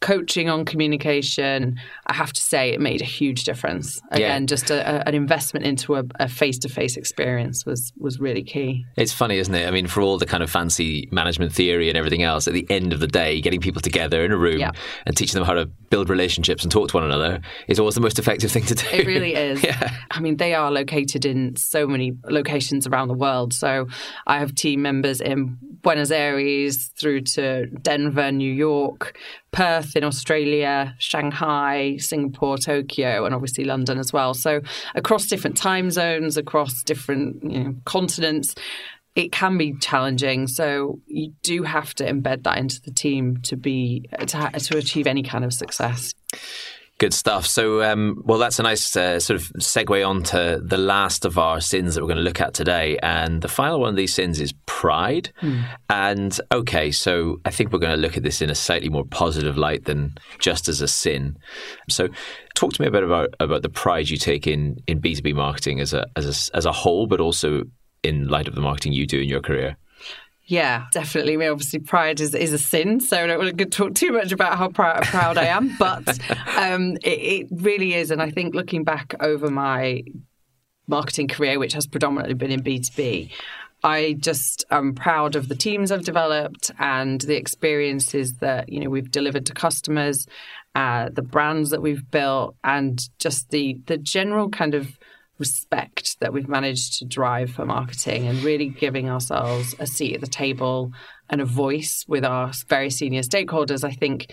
coaching 0.00 0.48
on 0.48 0.64
communication. 0.64 1.78
I 2.06 2.14
have 2.14 2.32
to 2.32 2.40
say, 2.40 2.70
it 2.70 2.80
made 2.80 3.02
a 3.02 3.04
huge 3.10 3.44
difference. 3.44 4.00
Again, 4.10 4.42
yeah. 4.42 4.46
just 4.46 4.70
a, 4.70 4.80
a, 4.80 5.08
an 5.08 5.14
investment 5.14 5.66
into 5.66 5.94
a 5.94 6.28
face 6.28 6.58
to 6.60 6.68
face 6.68 6.96
experience 6.96 7.66
was 7.66 7.92
was 7.98 8.20
really 8.20 8.42
key. 8.42 8.84
It's 8.96 9.12
funny, 9.12 9.38
isn't 9.38 9.54
it? 9.54 9.66
I 9.66 9.70
mean, 9.70 9.86
for 9.86 10.00
all 10.00 10.18
the 10.18 10.26
kind 10.26 10.42
of 10.42 10.50
fancy 10.50 11.08
management 11.10 11.52
theory 11.52 11.88
and 11.88 11.98
everything 11.98 12.22
else, 12.22 12.46
at 12.46 12.54
the 12.54 12.66
end 12.70 12.92
of 12.92 13.00
the 13.00 13.06
day, 13.06 13.40
getting 13.40 13.60
people 13.60 13.80
together 13.80 14.24
in 14.24 14.32
a 14.32 14.36
room 14.36 14.58
yeah. 14.58 14.70
and 15.06 15.16
teaching 15.16 15.38
them 15.38 15.46
how 15.46 15.54
to 15.54 15.66
build 15.90 16.08
relationships 16.08 16.62
and 16.62 16.70
talk 16.70 16.88
to 16.88 16.96
one 16.96 17.04
another 17.04 17.40
is 17.68 17.78
always 17.78 17.94
the 17.94 18.00
most 18.00 18.18
effective 18.18 18.50
thing 18.50 18.64
to 18.64 18.74
do. 18.74 18.86
It 18.92 19.06
really 19.06 19.34
is. 19.50 19.62
yeah. 19.62 19.90
I 20.10 20.20
mean, 20.20 20.36
they 20.36 20.54
are 20.54 20.70
located 20.70 21.24
in 21.24 21.56
so 21.56 21.86
many 21.86 22.16
locations 22.24 22.86
around 22.86 23.08
the 23.08 23.14
world. 23.14 23.52
So 23.52 23.88
I 24.26 24.38
have 24.38 24.54
team 24.54 24.82
members 24.82 25.20
in 25.20 25.58
Buenos 25.82 26.10
Aires 26.10 26.88
through 26.88 27.22
to 27.22 27.66
Denver, 27.66 28.30
New 28.30 28.52
York, 28.52 29.18
Perth 29.52 29.96
in 29.96 30.04
Australia, 30.04 30.94
Shanghai, 30.98 31.96
Singapore, 31.96 32.58
Tokyo, 32.58 32.99
and 33.04 33.34
obviously 33.34 33.64
London 33.64 33.98
as 33.98 34.12
well. 34.12 34.34
So 34.34 34.60
across 34.94 35.26
different 35.26 35.56
time 35.56 35.90
zones, 35.90 36.36
across 36.36 36.82
different 36.82 37.42
you 37.44 37.64
know, 37.64 37.74
continents, 37.84 38.54
it 39.14 39.32
can 39.32 39.58
be 39.58 39.74
challenging. 39.80 40.46
So 40.46 41.00
you 41.06 41.32
do 41.42 41.62
have 41.62 41.94
to 41.96 42.04
embed 42.04 42.44
that 42.44 42.58
into 42.58 42.80
the 42.80 42.92
team 42.92 43.38
to 43.42 43.56
be 43.56 44.08
to, 44.18 44.50
to 44.50 44.78
achieve 44.78 45.06
any 45.06 45.22
kind 45.22 45.44
of 45.44 45.52
success. 45.52 46.14
Good 47.00 47.14
stuff. 47.14 47.46
So, 47.46 47.82
um, 47.82 48.20
well, 48.26 48.36
that's 48.36 48.58
a 48.58 48.62
nice 48.62 48.94
uh, 48.94 49.18
sort 49.20 49.40
of 49.40 49.48
segue 49.54 50.06
on 50.06 50.22
to 50.24 50.60
the 50.62 50.76
last 50.76 51.24
of 51.24 51.38
our 51.38 51.58
sins 51.58 51.94
that 51.94 52.02
we're 52.02 52.08
going 52.08 52.18
to 52.18 52.22
look 52.22 52.42
at 52.42 52.52
today. 52.52 52.98
And 53.02 53.40
the 53.40 53.48
final 53.48 53.80
one 53.80 53.88
of 53.88 53.96
these 53.96 54.12
sins 54.12 54.38
is 54.38 54.52
pride. 54.66 55.32
Mm. 55.40 55.64
And 55.88 56.38
okay, 56.52 56.90
so 56.90 57.40
I 57.46 57.50
think 57.52 57.72
we're 57.72 57.78
going 57.78 57.96
to 57.96 57.96
look 57.96 58.18
at 58.18 58.22
this 58.22 58.42
in 58.42 58.50
a 58.50 58.54
slightly 58.54 58.90
more 58.90 59.06
positive 59.06 59.56
light 59.56 59.86
than 59.86 60.12
just 60.40 60.68
as 60.68 60.82
a 60.82 60.88
sin. 60.88 61.38
So, 61.88 62.10
talk 62.54 62.74
to 62.74 62.82
me 62.82 62.88
a 62.88 62.90
bit 62.90 63.02
about, 63.02 63.32
about 63.40 63.62
the 63.62 63.70
pride 63.70 64.10
you 64.10 64.18
take 64.18 64.46
in, 64.46 64.76
in 64.86 65.00
B2B 65.00 65.34
marketing 65.34 65.80
as 65.80 65.94
a, 65.94 66.04
as, 66.16 66.50
a, 66.50 66.54
as 66.54 66.66
a 66.66 66.72
whole, 66.72 67.06
but 67.06 67.18
also 67.18 67.62
in 68.02 68.28
light 68.28 68.46
of 68.46 68.54
the 68.54 68.60
marketing 68.60 68.92
you 68.92 69.06
do 69.06 69.20
in 69.20 69.28
your 69.30 69.40
career. 69.40 69.78
Yeah, 70.50 70.86
definitely. 70.90 71.36
Mean, 71.36 71.48
obviously, 71.48 71.78
pride 71.78 72.18
is, 72.18 72.34
is 72.34 72.52
a 72.52 72.58
sin, 72.58 72.98
so 72.98 73.22
I 73.22 73.28
don't 73.28 73.38
want 73.38 73.56
to 73.56 73.66
talk 73.66 73.94
too 73.94 74.10
much 74.10 74.32
about 74.32 74.58
how 74.58 74.66
proud, 74.66 75.04
proud 75.04 75.38
I 75.38 75.44
am, 75.44 75.76
but 75.78 76.08
um, 76.56 76.96
it, 77.04 77.08
it 77.08 77.46
really 77.52 77.94
is. 77.94 78.10
And 78.10 78.20
I 78.20 78.30
think 78.30 78.52
looking 78.52 78.82
back 78.82 79.14
over 79.20 79.48
my 79.48 80.02
marketing 80.88 81.28
career, 81.28 81.60
which 81.60 81.72
has 81.74 81.86
predominantly 81.86 82.34
been 82.34 82.50
in 82.50 82.64
B2B, 82.64 83.30
I 83.84 84.16
just 84.18 84.64
am 84.72 84.92
proud 84.96 85.36
of 85.36 85.46
the 85.46 85.54
teams 85.54 85.92
I've 85.92 86.04
developed 86.04 86.72
and 86.80 87.20
the 87.20 87.36
experiences 87.36 88.38
that 88.38 88.68
you 88.68 88.80
know 88.80 88.90
we've 88.90 89.12
delivered 89.12 89.46
to 89.46 89.54
customers, 89.54 90.26
uh, 90.74 91.10
the 91.12 91.22
brands 91.22 91.70
that 91.70 91.80
we've 91.80 92.10
built, 92.10 92.56
and 92.64 93.00
just 93.20 93.50
the 93.50 93.80
the 93.86 93.98
general 93.98 94.50
kind 94.50 94.74
of 94.74 94.98
respect 95.40 96.20
that 96.20 96.32
we've 96.32 96.48
managed 96.48 96.98
to 96.98 97.04
drive 97.04 97.50
for 97.50 97.64
marketing 97.64 98.28
and 98.28 98.44
really 98.44 98.68
giving 98.68 99.08
ourselves 99.08 99.74
a 99.80 99.86
seat 99.86 100.14
at 100.14 100.20
the 100.20 100.26
table 100.28 100.92
and 101.28 101.40
a 101.40 101.44
voice 101.44 102.04
with 102.06 102.24
our 102.24 102.52
very 102.68 102.90
senior 102.90 103.22
stakeholders, 103.22 103.82
I 103.82 103.90
think 103.90 104.32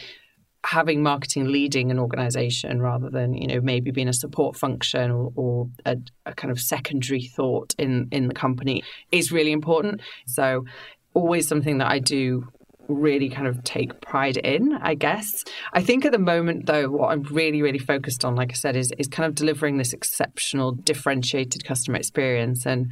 having 0.65 1.01
marketing 1.01 1.47
leading 1.47 1.91
an 1.91 1.99
organization 1.99 2.81
rather 2.81 3.09
than 3.09 3.33
you 3.33 3.47
know 3.47 3.61
maybe 3.61 3.89
being 3.89 4.09
a 4.09 4.13
support 4.13 4.57
function 4.57 5.09
or, 5.11 5.31
or 5.35 5.69
a, 5.85 5.95
a, 6.25 6.33
kind 6.33 6.51
of 6.51 6.59
secondary 6.59 7.21
thought 7.21 7.73
in 7.77 8.07
in 8.11 8.27
the 8.27 8.33
company 8.33 8.83
is 9.11 9.31
really 9.31 9.53
important. 9.53 10.01
So 10.25 10.65
always 11.13 11.47
something 11.47 11.79
that 11.79 11.89
i 11.89 11.97
do 11.97 12.47
really 12.87 13.29
kind 13.29 13.47
of 13.47 13.63
take 13.63 13.99
pride 14.01 14.37
in 14.37 14.73
i 14.81 14.93
guess 14.93 15.43
i 15.73 15.81
think 15.81 16.05
at 16.05 16.11
the 16.11 16.19
moment 16.19 16.65
though 16.65 16.89
what 16.89 17.11
i'm 17.11 17.23
really 17.23 17.61
really 17.61 17.79
focused 17.79 18.23
on 18.23 18.35
like 18.35 18.51
i 18.51 18.55
said 18.55 18.75
is 18.75 18.91
is 18.97 19.07
kind 19.07 19.27
of 19.27 19.35
delivering 19.35 19.77
this 19.77 19.93
exceptional 19.93 20.71
differentiated 20.71 21.63
customer 21.65 21.97
experience 21.97 22.65
and 22.65 22.91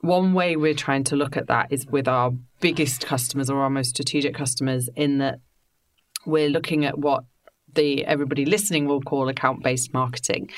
one 0.00 0.34
way 0.34 0.56
we're 0.56 0.74
trying 0.74 1.04
to 1.04 1.16
look 1.16 1.36
at 1.36 1.46
that 1.46 1.68
is 1.70 1.86
with 1.86 2.08
our 2.08 2.32
biggest 2.60 3.06
customers 3.06 3.48
or 3.48 3.60
our 3.62 3.70
most 3.70 3.90
strategic 3.90 4.34
customers 4.34 4.88
in 4.96 5.18
that 5.18 5.38
we're 6.26 6.48
looking 6.48 6.84
at 6.84 6.98
what 6.98 7.24
the 7.74 8.04
everybody 8.04 8.44
listening 8.44 8.86
will 8.86 9.00
call 9.00 9.28
account 9.28 9.62
based 9.62 9.92
marketing. 9.94 10.50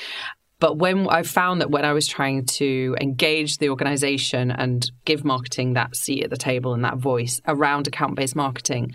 But 0.59 0.77
when 0.77 1.07
I 1.09 1.23
found 1.23 1.61
that 1.61 1.69
when 1.69 1.85
I 1.85 1.93
was 1.93 2.07
trying 2.07 2.45
to 2.45 2.95
engage 3.01 3.57
the 3.57 3.69
organization 3.69 4.51
and 4.51 4.89
give 5.03 5.25
marketing 5.25 5.73
that 5.73 5.95
seat 5.95 6.23
at 6.23 6.29
the 6.29 6.37
table 6.37 6.73
and 6.73 6.83
that 6.85 6.97
voice 6.97 7.41
around 7.47 7.87
account 7.87 8.15
based 8.15 8.35
marketing, 8.35 8.93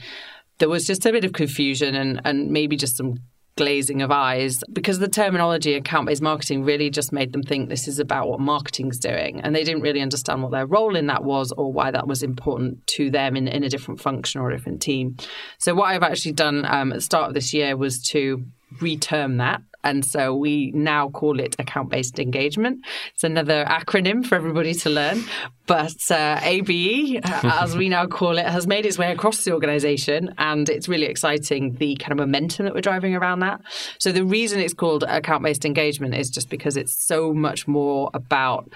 there 0.58 0.68
was 0.68 0.86
just 0.86 1.04
a 1.06 1.12
bit 1.12 1.24
of 1.24 1.32
confusion 1.32 1.94
and, 1.94 2.20
and 2.24 2.50
maybe 2.50 2.76
just 2.76 2.96
some 2.96 3.18
glazing 3.56 4.00
of 4.00 4.10
eyes 4.10 4.62
because 4.72 5.00
the 5.00 5.08
terminology 5.08 5.74
account 5.74 6.06
based 6.06 6.22
marketing 6.22 6.64
really 6.64 6.88
just 6.88 7.12
made 7.12 7.32
them 7.32 7.42
think 7.42 7.68
this 7.68 7.88
is 7.88 7.98
about 7.98 8.26
what 8.26 8.40
marketing's 8.40 8.98
doing. 8.98 9.40
And 9.40 9.54
they 9.54 9.64
didn't 9.64 9.82
really 9.82 10.00
understand 10.00 10.42
what 10.42 10.50
their 10.52 10.64
role 10.64 10.96
in 10.96 11.08
that 11.08 11.24
was 11.24 11.52
or 11.52 11.70
why 11.70 11.90
that 11.90 12.06
was 12.06 12.22
important 12.22 12.86
to 12.88 13.10
them 13.10 13.36
in, 13.36 13.48
in 13.48 13.62
a 13.62 13.68
different 13.68 14.00
function 14.00 14.40
or 14.40 14.50
a 14.50 14.56
different 14.56 14.80
team. 14.80 15.16
So, 15.58 15.74
what 15.74 15.86
I've 15.86 16.02
actually 16.02 16.32
done 16.32 16.64
um, 16.64 16.92
at 16.92 16.96
the 16.96 17.02
start 17.02 17.28
of 17.28 17.34
this 17.34 17.52
year 17.52 17.76
was 17.76 18.02
to 18.10 18.44
reterm 18.80 19.38
that 19.38 19.60
and 19.82 20.04
so 20.04 20.34
we 20.34 20.72
now 20.72 21.08
call 21.08 21.40
it 21.40 21.56
account 21.58 21.90
based 21.90 22.18
engagement. 22.18 22.84
It's 23.14 23.24
another 23.24 23.64
acronym 23.64 24.24
for 24.24 24.34
everybody 24.34 24.74
to 24.74 24.90
learn. 24.90 25.24
But 25.66 26.10
uh, 26.10 26.40
ABE, 26.42 27.20
as 27.24 27.76
we 27.76 27.88
now 27.88 28.06
call 28.06 28.38
it, 28.38 28.46
has 28.46 28.66
made 28.66 28.84
its 28.84 28.98
way 28.98 29.12
across 29.12 29.44
the 29.44 29.52
organization. 29.52 30.34
And 30.36 30.68
it's 30.68 30.88
really 30.88 31.06
exciting 31.06 31.74
the 31.74 31.96
kind 31.96 32.12
of 32.12 32.18
momentum 32.18 32.64
that 32.64 32.74
we're 32.74 32.80
driving 32.80 33.14
around 33.14 33.40
that. 33.40 33.60
So 33.98 34.12
the 34.12 34.24
reason 34.24 34.60
it's 34.60 34.74
called 34.74 35.04
account 35.04 35.42
based 35.42 35.64
engagement 35.64 36.14
is 36.14 36.28
just 36.28 36.50
because 36.50 36.76
it's 36.76 36.94
so 37.06 37.32
much 37.32 37.68
more 37.68 38.10
about 38.14 38.70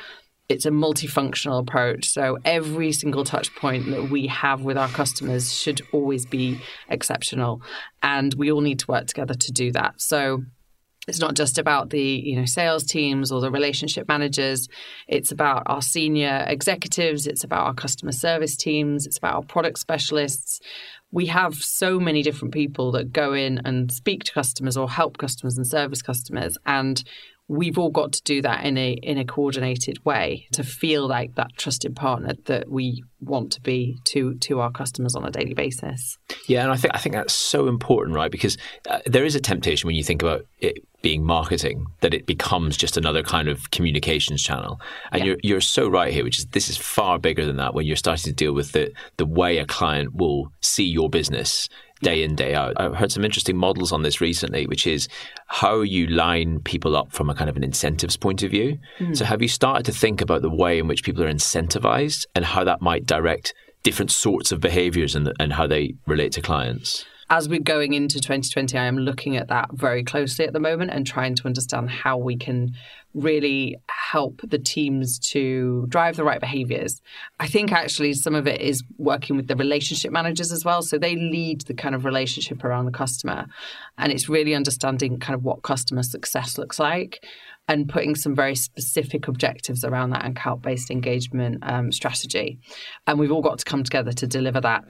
it's 0.48 0.66
a 0.66 0.70
multifunctional 0.70 1.60
approach. 1.60 2.08
So 2.08 2.38
every 2.44 2.92
single 2.92 3.24
touch 3.24 3.54
point 3.56 3.90
that 3.90 4.10
we 4.10 4.26
have 4.26 4.62
with 4.62 4.76
our 4.76 4.88
customers 4.88 5.52
should 5.52 5.80
always 5.92 6.26
be 6.26 6.60
exceptional. 6.88 7.62
And 8.02 8.34
we 8.34 8.52
all 8.52 8.60
need 8.60 8.78
to 8.80 8.86
work 8.88 9.06
together 9.06 9.34
to 9.34 9.52
do 9.52 9.72
that. 9.72 10.00
So 10.00 10.42
it's 11.06 11.20
not 11.20 11.34
just 11.34 11.58
about 11.58 11.90
the 11.90 12.02
you 12.02 12.36
know 12.36 12.44
sales 12.44 12.84
teams 12.84 13.30
or 13.30 13.40
the 13.40 13.50
relationship 13.50 14.08
managers. 14.08 14.68
It's 15.08 15.32
about 15.32 15.64
our 15.66 15.82
senior 15.82 16.44
executives. 16.46 17.26
It's 17.26 17.44
about 17.44 17.66
our 17.66 17.74
customer 17.74 18.12
service 18.12 18.56
teams. 18.56 19.06
It's 19.06 19.18
about 19.18 19.34
our 19.34 19.42
product 19.42 19.78
specialists. 19.78 20.60
We 21.10 21.26
have 21.26 21.54
so 21.54 22.00
many 22.00 22.22
different 22.22 22.52
people 22.52 22.90
that 22.92 23.12
go 23.12 23.34
in 23.34 23.60
and 23.64 23.92
speak 23.92 24.24
to 24.24 24.32
customers 24.32 24.76
or 24.76 24.90
help 24.90 25.18
customers 25.18 25.56
and 25.56 25.66
service 25.66 26.02
customers. 26.02 26.58
And 26.66 27.02
we've 27.48 27.78
all 27.78 27.90
got 27.90 28.12
to 28.12 28.22
do 28.22 28.40
that 28.42 28.64
in 28.64 28.78
a 28.78 28.92
in 28.92 29.18
a 29.18 29.24
coordinated 29.24 30.02
way 30.04 30.46
to 30.52 30.64
feel 30.64 31.06
like 31.06 31.34
that 31.34 31.54
trusted 31.56 31.94
partner 31.94 32.34
that 32.46 32.70
we 32.70 33.02
want 33.20 33.52
to 33.52 33.60
be 33.60 33.98
to 34.04 34.34
to 34.34 34.60
our 34.60 34.70
customers 34.70 35.14
on 35.14 35.24
a 35.24 35.30
daily 35.30 35.54
basis. 35.54 36.18
Yeah, 36.48 36.62
and 36.62 36.72
I 36.72 36.76
think 36.76 36.94
I 36.94 36.98
think 36.98 37.14
that's 37.14 37.34
so 37.34 37.68
important, 37.68 38.16
right? 38.16 38.30
Because 38.30 38.56
uh, 38.88 39.00
there 39.06 39.24
is 39.24 39.34
a 39.34 39.40
temptation 39.40 39.86
when 39.86 39.96
you 39.96 40.04
think 40.04 40.22
about 40.22 40.46
it 40.60 40.78
being 41.02 41.22
marketing 41.22 41.84
that 42.00 42.14
it 42.14 42.24
becomes 42.24 42.78
just 42.78 42.96
another 42.96 43.22
kind 43.22 43.48
of 43.48 43.70
communications 43.70 44.42
channel. 44.42 44.80
And 45.12 45.20
yeah. 45.20 45.26
you're 45.26 45.38
you're 45.42 45.60
so 45.60 45.86
right 45.88 46.12
here, 46.12 46.24
which 46.24 46.38
is 46.38 46.46
this 46.46 46.70
is 46.70 46.78
far 46.78 47.18
bigger 47.18 47.44
than 47.44 47.56
that 47.56 47.74
when 47.74 47.84
you're 47.84 47.96
starting 47.96 48.24
to 48.24 48.32
deal 48.32 48.54
with 48.54 48.72
the 48.72 48.92
the 49.18 49.26
way 49.26 49.58
a 49.58 49.66
client 49.66 50.14
will 50.14 50.50
see 50.60 50.84
your 50.84 51.10
business 51.10 51.68
day 52.04 52.22
in 52.22 52.36
day 52.36 52.54
out. 52.54 52.74
I've 52.76 52.94
heard 52.94 53.10
some 53.10 53.24
interesting 53.24 53.56
models 53.56 53.90
on 53.90 54.02
this 54.02 54.20
recently, 54.20 54.66
which 54.66 54.86
is 54.86 55.08
how 55.46 55.80
you 55.80 56.06
line 56.06 56.60
people 56.60 56.96
up 56.96 57.10
from 57.10 57.28
a 57.28 57.34
kind 57.34 57.50
of 57.50 57.56
an 57.56 57.64
incentives 57.64 58.16
point 58.16 58.42
of 58.42 58.50
view. 58.50 58.78
Mm. 58.98 59.16
So 59.16 59.24
have 59.24 59.42
you 59.42 59.48
started 59.48 59.84
to 59.86 59.92
think 59.92 60.20
about 60.20 60.42
the 60.42 60.50
way 60.50 60.78
in 60.78 60.86
which 60.86 61.02
people 61.02 61.24
are 61.24 61.32
incentivized 61.32 62.26
and 62.34 62.44
how 62.44 62.62
that 62.64 62.80
might 62.80 63.06
direct 63.06 63.54
different 63.82 64.10
sorts 64.10 64.52
of 64.52 64.60
behaviors 64.60 65.16
and, 65.16 65.32
and 65.40 65.52
how 65.52 65.66
they 65.66 65.94
relate 66.06 66.32
to 66.32 66.42
clients? 66.42 67.04
As 67.30 67.48
we're 67.48 67.60
going 67.60 67.94
into 67.94 68.20
2020, 68.20 68.76
I 68.76 68.84
am 68.84 68.98
looking 68.98 69.36
at 69.36 69.48
that 69.48 69.70
very 69.72 70.04
closely 70.04 70.46
at 70.46 70.52
the 70.52 70.60
moment 70.60 70.90
and 70.90 71.06
trying 71.06 71.34
to 71.36 71.46
understand 71.46 71.90
how 71.90 72.18
we 72.18 72.36
can 72.36 72.74
really 73.14 73.76
help 73.88 74.40
the 74.42 74.58
teams 74.58 75.18
to 75.20 75.86
drive 75.88 76.16
the 76.16 76.24
right 76.24 76.40
behaviors. 76.40 77.00
I 77.38 77.46
think 77.46 77.72
actually 77.72 78.12
some 78.14 78.34
of 78.34 78.46
it 78.46 78.60
is 78.60 78.82
working 78.98 79.36
with 79.36 79.46
the 79.46 79.56
relationship 79.56 80.10
managers 80.10 80.50
as 80.52 80.64
well. 80.64 80.82
So 80.82 80.98
they 80.98 81.14
lead 81.14 81.62
the 81.62 81.74
kind 81.74 81.94
of 81.94 82.04
relationship 82.04 82.64
around 82.64 82.86
the 82.86 82.92
customer. 82.92 83.46
And 83.98 84.12
it's 84.12 84.28
really 84.28 84.54
understanding 84.54 85.18
kind 85.18 85.34
of 85.34 85.44
what 85.44 85.62
customer 85.62 86.02
success 86.02 86.58
looks 86.58 86.78
like 86.78 87.24
and 87.66 87.88
putting 87.88 88.14
some 88.14 88.34
very 88.34 88.54
specific 88.54 89.26
objectives 89.26 89.84
around 89.84 90.10
that 90.10 90.24
and 90.24 90.36
account 90.36 90.62
based 90.62 90.90
engagement 90.90 91.58
um, 91.62 91.92
strategy. 91.92 92.58
And 93.06 93.18
we've 93.18 93.32
all 93.32 93.40
got 93.42 93.58
to 93.58 93.64
come 93.64 93.84
together 93.84 94.12
to 94.12 94.26
deliver 94.26 94.60
that 94.60 94.84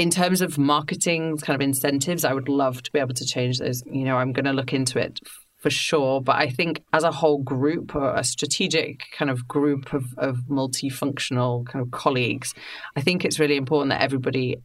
in 0.00 0.08
terms 0.08 0.40
of 0.40 0.56
marketing 0.56 1.36
kind 1.36 1.54
of 1.54 1.60
incentives, 1.60 2.24
I 2.24 2.32
would 2.32 2.48
love 2.48 2.82
to 2.84 2.90
be 2.90 2.98
able 2.98 3.12
to 3.12 3.26
change 3.26 3.58
those. 3.58 3.82
You 3.84 4.04
know, 4.04 4.16
I'm 4.16 4.32
going 4.32 4.46
to 4.46 4.52
look 4.54 4.72
into 4.72 4.98
it 4.98 5.20
for 5.58 5.68
sure. 5.68 6.22
But 6.22 6.36
I 6.36 6.48
think 6.48 6.82
as 6.94 7.04
a 7.04 7.12
whole 7.12 7.42
group 7.42 7.94
or 7.94 8.14
a 8.14 8.24
strategic 8.24 9.02
kind 9.12 9.30
of 9.30 9.46
group 9.46 9.92
of, 9.92 10.04
of 10.16 10.38
multifunctional 10.48 11.66
kind 11.66 11.84
of 11.84 11.90
colleagues, 11.90 12.54
I 12.96 13.02
think 13.02 13.26
it's 13.26 13.38
really 13.38 13.58
important 13.58 13.90
that 13.90 14.00
everybody 14.00 14.56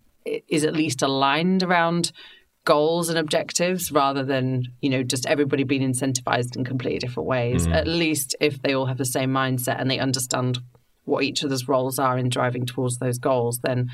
is 0.47 0.63
at 0.63 0.73
least 0.73 1.01
aligned 1.01 1.63
around 1.63 2.13
goals 2.63 3.09
and 3.09 3.17
objectives 3.19 3.91
rather 3.91 4.23
than 4.23 4.63
you 4.81 4.89
know 4.89 5.03
just 5.03 5.27
everybody 5.27 5.63
being 5.63 5.83
incentivized 5.83 6.55
in 6.55 6.65
completely 6.65 6.97
different 6.97 7.29
ways 7.29 7.67
mm. 7.67 7.73
at 7.75 7.85
least 7.85 8.35
if 8.39 8.59
they 8.63 8.73
all 8.73 8.87
have 8.87 8.97
the 8.97 9.05
same 9.05 9.31
mindset 9.31 9.79
and 9.79 9.91
they 9.91 9.99
understand 9.99 10.57
what 11.03 11.23
each 11.23 11.43
other's 11.43 11.67
roles 11.67 11.99
are 11.99 12.17
in 12.17 12.27
driving 12.27 12.65
towards 12.65 12.97
those 12.97 13.19
goals 13.19 13.59
then 13.59 13.87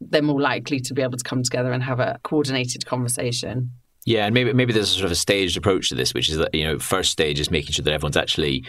they're 0.00 0.22
more 0.22 0.40
likely 0.40 0.80
to 0.80 0.94
be 0.94 1.02
able 1.02 1.16
to 1.16 1.24
come 1.24 1.42
together 1.42 1.72
and 1.72 1.82
have 1.82 2.00
a 2.00 2.18
coordinated 2.22 2.86
conversation 2.86 3.70
yeah, 4.06 4.26
and 4.26 4.34
maybe 4.34 4.52
maybe 4.52 4.72
there's 4.72 4.92
a 4.92 4.94
sort 4.94 5.06
of 5.06 5.10
a 5.10 5.16
staged 5.16 5.56
approach 5.56 5.88
to 5.88 5.96
this, 5.96 6.14
which 6.14 6.30
is 6.30 6.36
that 6.36 6.54
you 6.54 6.62
know, 6.62 6.78
first 6.78 7.10
stage 7.10 7.40
is 7.40 7.50
making 7.50 7.72
sure 7.72 7.82
that 7.82 7.92
everyone's 7.92 8.16
actually 8.16 8.64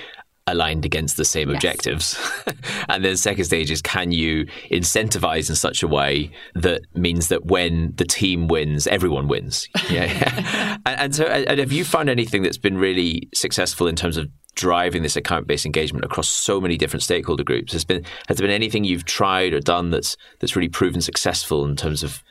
aligned 0.47 0.85
against 0.85 1.15
the 1.15 1.25
same 1.25 1.49
yes. 1.49 1.57
objectives. 1.57 2.31
and 2.89 3.05
then 3.05 3.15
second 3.15 3.45
stage 3.45 3.69
is 3.69 3.81
can 3.81 4.11
you 4.11 4.45
incentivize 4.71 5.49
in 5.49 5.55
such 5.55 5.83
a 5.83 5.87
way 5.87 6.31
that 6.55 6.81
means 6.95 7.27
that 7.27 7.45
when 7.45 7.93
the 7.97 8.05
team 8.05 8.47
wins, 8.47 8.87
everyone 8.87 9.27
wins. 9.27 9.67
Yeah. 9.89 10.79
and, 10.85 10.99
and, 10.99 11.15
so 11.15 11.25
and 11.25 11.59
have 11.59 11.71
you 11.71 11.83
found 11.83 12.09
anything 12.09 12.41
that's 12.41 12.57
been 12.57 12.77
really 12.77 13.29
successful 13.35 13.87
in 13.87 13.95
terms 13.95 14.17
of 14.17 14.29
driving 14.58 15.04
this 15.04 15.15
account-based 15.15 15.65
engagement 15.65 16.04
across 16.04 16.28
so 16.28 16.60
many 16.60 16.78
different 16.78 17.04
stakeholder 17.04 17.43
groups? 17.43 17.72
Has 17.72 17.86
been 17.86 18.04
has 18.28 18.38
there 18.38 18.46
been 18.46 18.54
anything 18.54 18.84
you've 18.84 19.06
tried 19.06 19.54
or 19.54 19.62
done 19.62 19.91
that's 19.91 20.17
that's 20.39 20.56
really 20.56 20.67
proven 20.67 21.00
successful 21.00 21.63
in 21.63 21.78
terms 21.78 22.04
of 22.04 22.24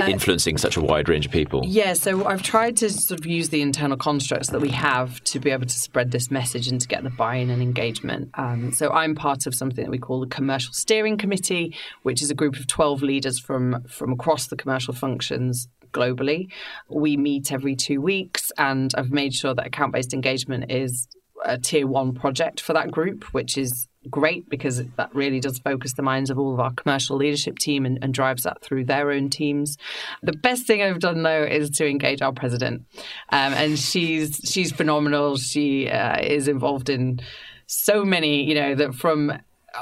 uh, 0.00 0.06
influencing 0.06 0.56
such 0.56 0.76
a 0.76 0.80
wide 0.80 1.08
range 1.08 1.26
of 1.26 1.32
people? 1.32 1.62
Yeah, 1.66 1.92
so 1.92 2.24
I've 2.24 2.42
tried 2.42 2.76
to 2.78 2.88
sort 2.88 3.20
of 3.20 3.26
use 3.26 3.50
the 3.50 3.60
internal 3.60 3.96
constructs 3.96 4.48
that 4.50 4.60
we 4.60 4.70
have 4.70 5.22
to 5.24 5.40
be 5.40 5.50
able 5.50 5.66
to 5.66 5.78
spread 5.78 6.12
this 6.12 6.30
message 6.30 6.68
and 6.68 6.80
to 6.80 6.88
get 6.88 7.02
the 7.02 7.10
buy-in 7.10 7.50
and 7.50 7.60
engagement. 7.60 8.30
Um, 8.34 8.72
so 8.72 8.90
I'm 8.90 9.14
part 9.14 9.46
of 9.46 9.54
something 9.54 9.84
that 9.84 9.90
we 9.90 9.98
call 9.98 10.20
the 10.20 10.26
Commercial 10.26 10.72
Steering 10.72 11.18
Committee, 11.18 11.76
which 12.02 12.22
is 12.22 12.30
a 12.30 12.34
group 12.34 12.56
of 12.56 12.66
12 12.66 13.02
leaders 13.02 13.38
from 13.38 13.82
from 13.88 14.12
across 14.12 14.46
the 14.46 14.56
commercial 14.56 14.94
functions 14.94 15.68
globally. 15.92 16.48
We 16.88 17.16
meet 17.16 17.52
every 17.52 17.76
two 17.76 18.00
weeks, 18.00 18.52
and 18.56 18.92
I've 18.96 19.10
made 19.10 19.34
sure 19.34 19.54
that 19.54 19.66
account-based 19.66 20.14
engagement 20.14 20.70
is 20.70 21.08
a 21.44 21.58
tier 21.58 21.86
one 21.86 22.14
project 22.14 22.60
for 22.60 22.72
that 22.72 22.90
group, 22.90 23.24
which 23.32 23.56
is 23.56 23.88
great 24.10 24.48
because 24.48 24.84
that 24.96 25.14
really 25.14 25.40
does 25.40 25.58
focus 25.58 25.94
the 25.94 26.02
minds 26.02 26.30
of 26.30 26.38
all 26.38 26.52
of 26.52 26.60
our 26.60 26.72
commercial 26.72 27.16
leadership 27.16 27.58
team 27.58 27.86
and, 27.86 27.98
and, 28.02 28.12
drives 28.12 28.42
that 28.42 28.60
through 28.60 28.84
their 28.84 29.10
own 29.10 29.30
teams. 29.30 29.78
The 30.22 30.32
best 30.32 30.66
thing 30.66 30.82
I've 30.82 31.00
done 31.00 31.22
though 31.22 31.44
is 31.44 31.70
to 31.70 31.88
engage 31.88 32.20
our 32.20 32.32
president, 32.32 32.84
um, 33.30 33.54
and 33.54 33.78
she's 33.78 34.40
she's 34.44 34.72
phenomenal. 34.72 35.36
She 35.36 35.88
uh, 35.88 36.20
is 36.20 36.48
involved 36.48 36.90
in 36.90 37.20
so 37.66 38.04
many, 38.04 38.44
you 38.44 38.54
know, 38.54 38.74
that 38.74 38.94
from 38.94 39.32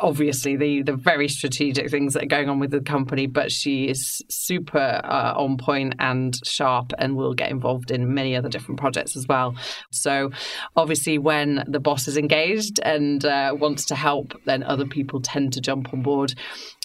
obviously 0.01 0.57
the 0.57 0.83
the 0.83 0.95
very 0.95 1.29
strategic 1.29 1.91
things 1.91 2.15
that 2.15 2.23
are 2.23 2.27
going 2.27 2.49
on 2.49 2.59
with 2.59 2.71
the 2.71 2.81
company, 2.81 3.27
but 3.27 3.53
she 3.53 3.89
is 3.89 4.23
super 4.29 5.01
uh, 5.05 5.35
on 5.37 5.57
point 5.57 5.95
and 5.99 6.39
sharp, 6.47 6.93
and 6.99 7.17
will 7.17 7.35
get 7.35 7.51
involved 7.51 7.91
in 7.91 8.15
many 8.15 8.37
other 8.37 8.49
different 8.49 8.81
projects 8.81 9.17
as 9.17 9.27
well. 9.27 9.55
So, 9.91 10.31
obviously, 10.77 11.19
when 11.19 11.65
the 11.67 11.81
boss 11.81 12.09
is 12.09 12.17
engaged 12.17 12.81
and 12.83 13.25
uh, 13.25 13.55
wants 13.59 13.85
to 13.87 13.95
help, 13.95 14.35
then 14.45 14.63
other 14.63 14.87
people 14.87 15.21
tend 15.21 15.53
to 15.55 15.61
jump 15.61 15.93
on 15.93 16.03
board. 16.03 16.35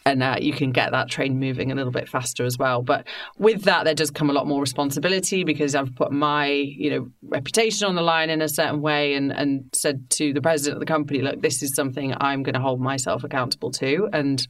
And 0.07 0.23
uh, 0.23 0.35
you 0.39 0.53
can 0.53 0.71
get 0.71 0.91
that 0.91 1.09
train 1.09 1.37
moving 1.37 1.71
a 1.71 1.75
little 1.75 1.91
bit 1.91 2.07
faster 2.07 2.45
as 2.45 2.57
well. 2.57 2.81
But 2.81 3.05
with 3.37 3.63
that, 3.63 3.83
there 3.83 3.93
does 3.93 4.09
come 4.09 4.29
a 4.29 4.33
lot 4.33 4.47
more 4.47 4.61
responsibility 4.61 5.43
because 5.43 5.75
I've 5.75 5.93
put 5.95 6.11
my 6.11 6.47
you 6.47 6.89
know 6.89 7.09
reputation 7.23 7.87
on 7.87 7.95
the 7.95 8.01
line 8.01 8.29
in 8.29 8.41
a 8.41 8.49
certain 8.49 8.81
way, 8.81 9.15
and 9.15 9.31
and 9.31 9.65
said 9.73 10.09
to 10.11 10.33
the 10.33 10.41
president 10.41 10.77
of 10.77 10.79
the 10.79 10.85
company, 10.85 11.21
look, 11.21 11.41
this 11.41 11.61
is 11.61 11.75
something 11.75 12.13
I'm 12.19 12.43
going 12.43 12.53
to 12.53 12.61
hold 12.61 12.79
myself 12.79 13.23
accountable 13.23 13.71
to, 13.71 14.07
and 14.13 14.47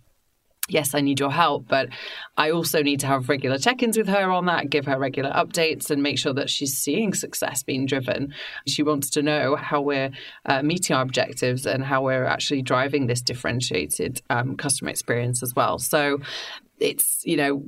yes, 0.67 0.93
I 0.93 1.01
need 1.01 1.19
your 1.19 1.31
help, 1.31 1.67
but 1.67 1.89
I 2.35 2.51
also 2.51 2.83
need 2.83 2.99
to 3.01 3.07
have 3.07 3.29
regular 3.29 3.57
check 3.57 3.81
ins 3.81 3.97
with 3.97 4.07
her 4.07 4.29
on 4.31 4.45
that, 4.45 4.69
give 4.69 4.85
her 4.85 4.97
regular 4.97 5.31
updates, 5.31 5.89
and 5.89 6.03
make 6.03 6.17
sure 6.17 6.33
that 6.33 6.49
she's 6.49 6.77
seeing 6.77 7.13
success 7.13 7.63
being 7.63 7.85
driven. 7.85 8.33
She 8.67 8.83
wants 8.83 9.09
to 9.11 9.21
know 9.21 9.55
how 9.55 9.81
we're 9.81 10.11
uh, 10.45 10.61
meeting 10.63 10.95
our 10.95 11.01
objectives 11.01 11.65
and 11.65 11.83
how 11.83 12.03
we're 12.03 12.25
actually 12.25 12.61
driving 12.61 13.07
this 13.07 13.21
differentiated 13.21 14.21
um, 14.29 14.55
customer 14.57 14.89
experience 14.89 15.41
as 15.43 15.55
well. 15.55 15.79
So, 15.79 16.19
it's 16.79 17.23
you 17.25 17.37
know 17.37 17.63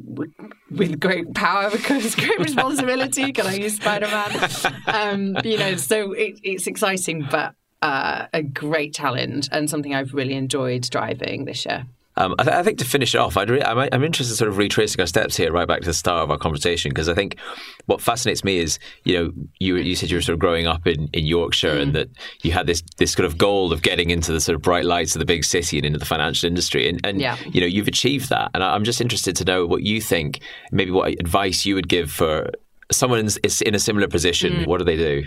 with 0.70 1.00
great 1.00 1.34
power 1.34 1.70
because 1.72 2.14
great 2.14 2.40
responsibility. 2.40 3.32
Can 3.32 3.48
I 3.48 3.56
use 3.56 3.78
Spider 3.78 4.08
Man? 4.08 4.76
Um, 4.86 5.38
you 5.44 5.58
know, 5.58 5.76
so 5.78 6.12
it, 6.14 6.40
it's 6.44 6.68
exciting, 6.68 7.28
but 7.30 7.56
uh, 7.82 8.28
a 8.34 8.44
great 8.44 8.94
challenge 8.94 9.50
and 9.52 9.70
something 9.70 9.96
I've 9.96 10.14
really 10.14 10.34
enjoyed 10.34 10.84
driving 10.90 11.46
this 11.46 11.66
year. 11.66 11.86
Um, 12.20 12.36
I, 12.38 12.44
th- 12.44 12.56
I, 12.56 12.64
think 12.64 12.80
to 12.80 12.86
finish 12.86 13.16
it 13.16 13.18
off, 13.18 13.38
i 13.38 13.44
am 13.44 13.50
re- 13.50 13.90
I'm 13.92 14.04
interested 14.04 14.34
in 14.34 14.38
sort 14.38 14.50
of 14.50 14.58
retracing 14.58 15.00
our 15.00 15.08
steps 15.08 15.38
here 15.38 15.54
right 15.54 15.68
back 15.68 15.80
to 15.80 15.86
the 15.86 15.94
start 15.94 16.24
of 16.24 16.30
our 16.32 16.38
conversation 16.38 16.90
because 16.90 17.08
I 17.08 17.14
think 17.14 17.38
what 17.86 18.02
fascinates 18.02 18.44
me 18.44 18.58
is, 18.58 18.78
you 19.06 19.18
know, 19.18 19.32
you, 19.60 19.78
you 19.78 19.96
said 19.96 20.12
you 20.12 20.18
were 20.18 20.22
sort 20.22 20.34
of 20.34 20.40
growing 20.40 20.68
up 20.68 20.86
in, 20.86 21.10
in 21.14 21.26
Yorkshire 21.26 21.76
mm. 21.76 21.82
and 21.82 21.96
that 21.96 22.10
you 22.44 22.52
had 22.52 22.68
this 22.68 22.84
this 22.98 23.14
sort 23.14 23.26
of 23.26 23.38
goal 23.38 23.72
of 23.72 23.82
getting 23.82 24.10
into 24.10 24.34
the 24.34 24.42
sort 24.42 24.58
of 24.58 24.62
bright 24.62 24.84
lights 24.84 25.16
of 25.16 25.20
the 25.20 25.26
big 25.26 25.46
city 25.46 25.78
and 25.78 25.86
into 25.86 25.98
the 25.98 26.06
financial 26.06 26.46
industry. 26.46 26.90
And, 26.90 27.00
and 27.06 27.22
yeah. 27.22 27.38
you 27.46 27.62
know, 27.62 27.68
you've 27.68 27.88
achieved 27.88 28.30
that. 28.30 28.52
And 28.54 28.64
I'm 28.64 28.84
just 28.84 29.00
interested 29.00 29.38
to 29.38 29.46
know 29.46 29.66
what 29.66 29.84
you 29.84 30.02
think, 30.02 30.42
maybe 30.74 30.92
what 30.92 31.10
advice 31.22 31.66
you 31.66 31.76
would 31.76 31.88
give 31.88 32.12
for 32.12 32.52
someone 32.92 33.20
in, 33.20 33.30
in 33.66 33.76
a 33.76 33.80
similar 33.80 34.10
position. 34.10 34.54
Mm. 34.54 34.68
What 34.68 34.80
do 34.80 34.84
they 34.84 34.98
do? 34.98 35.24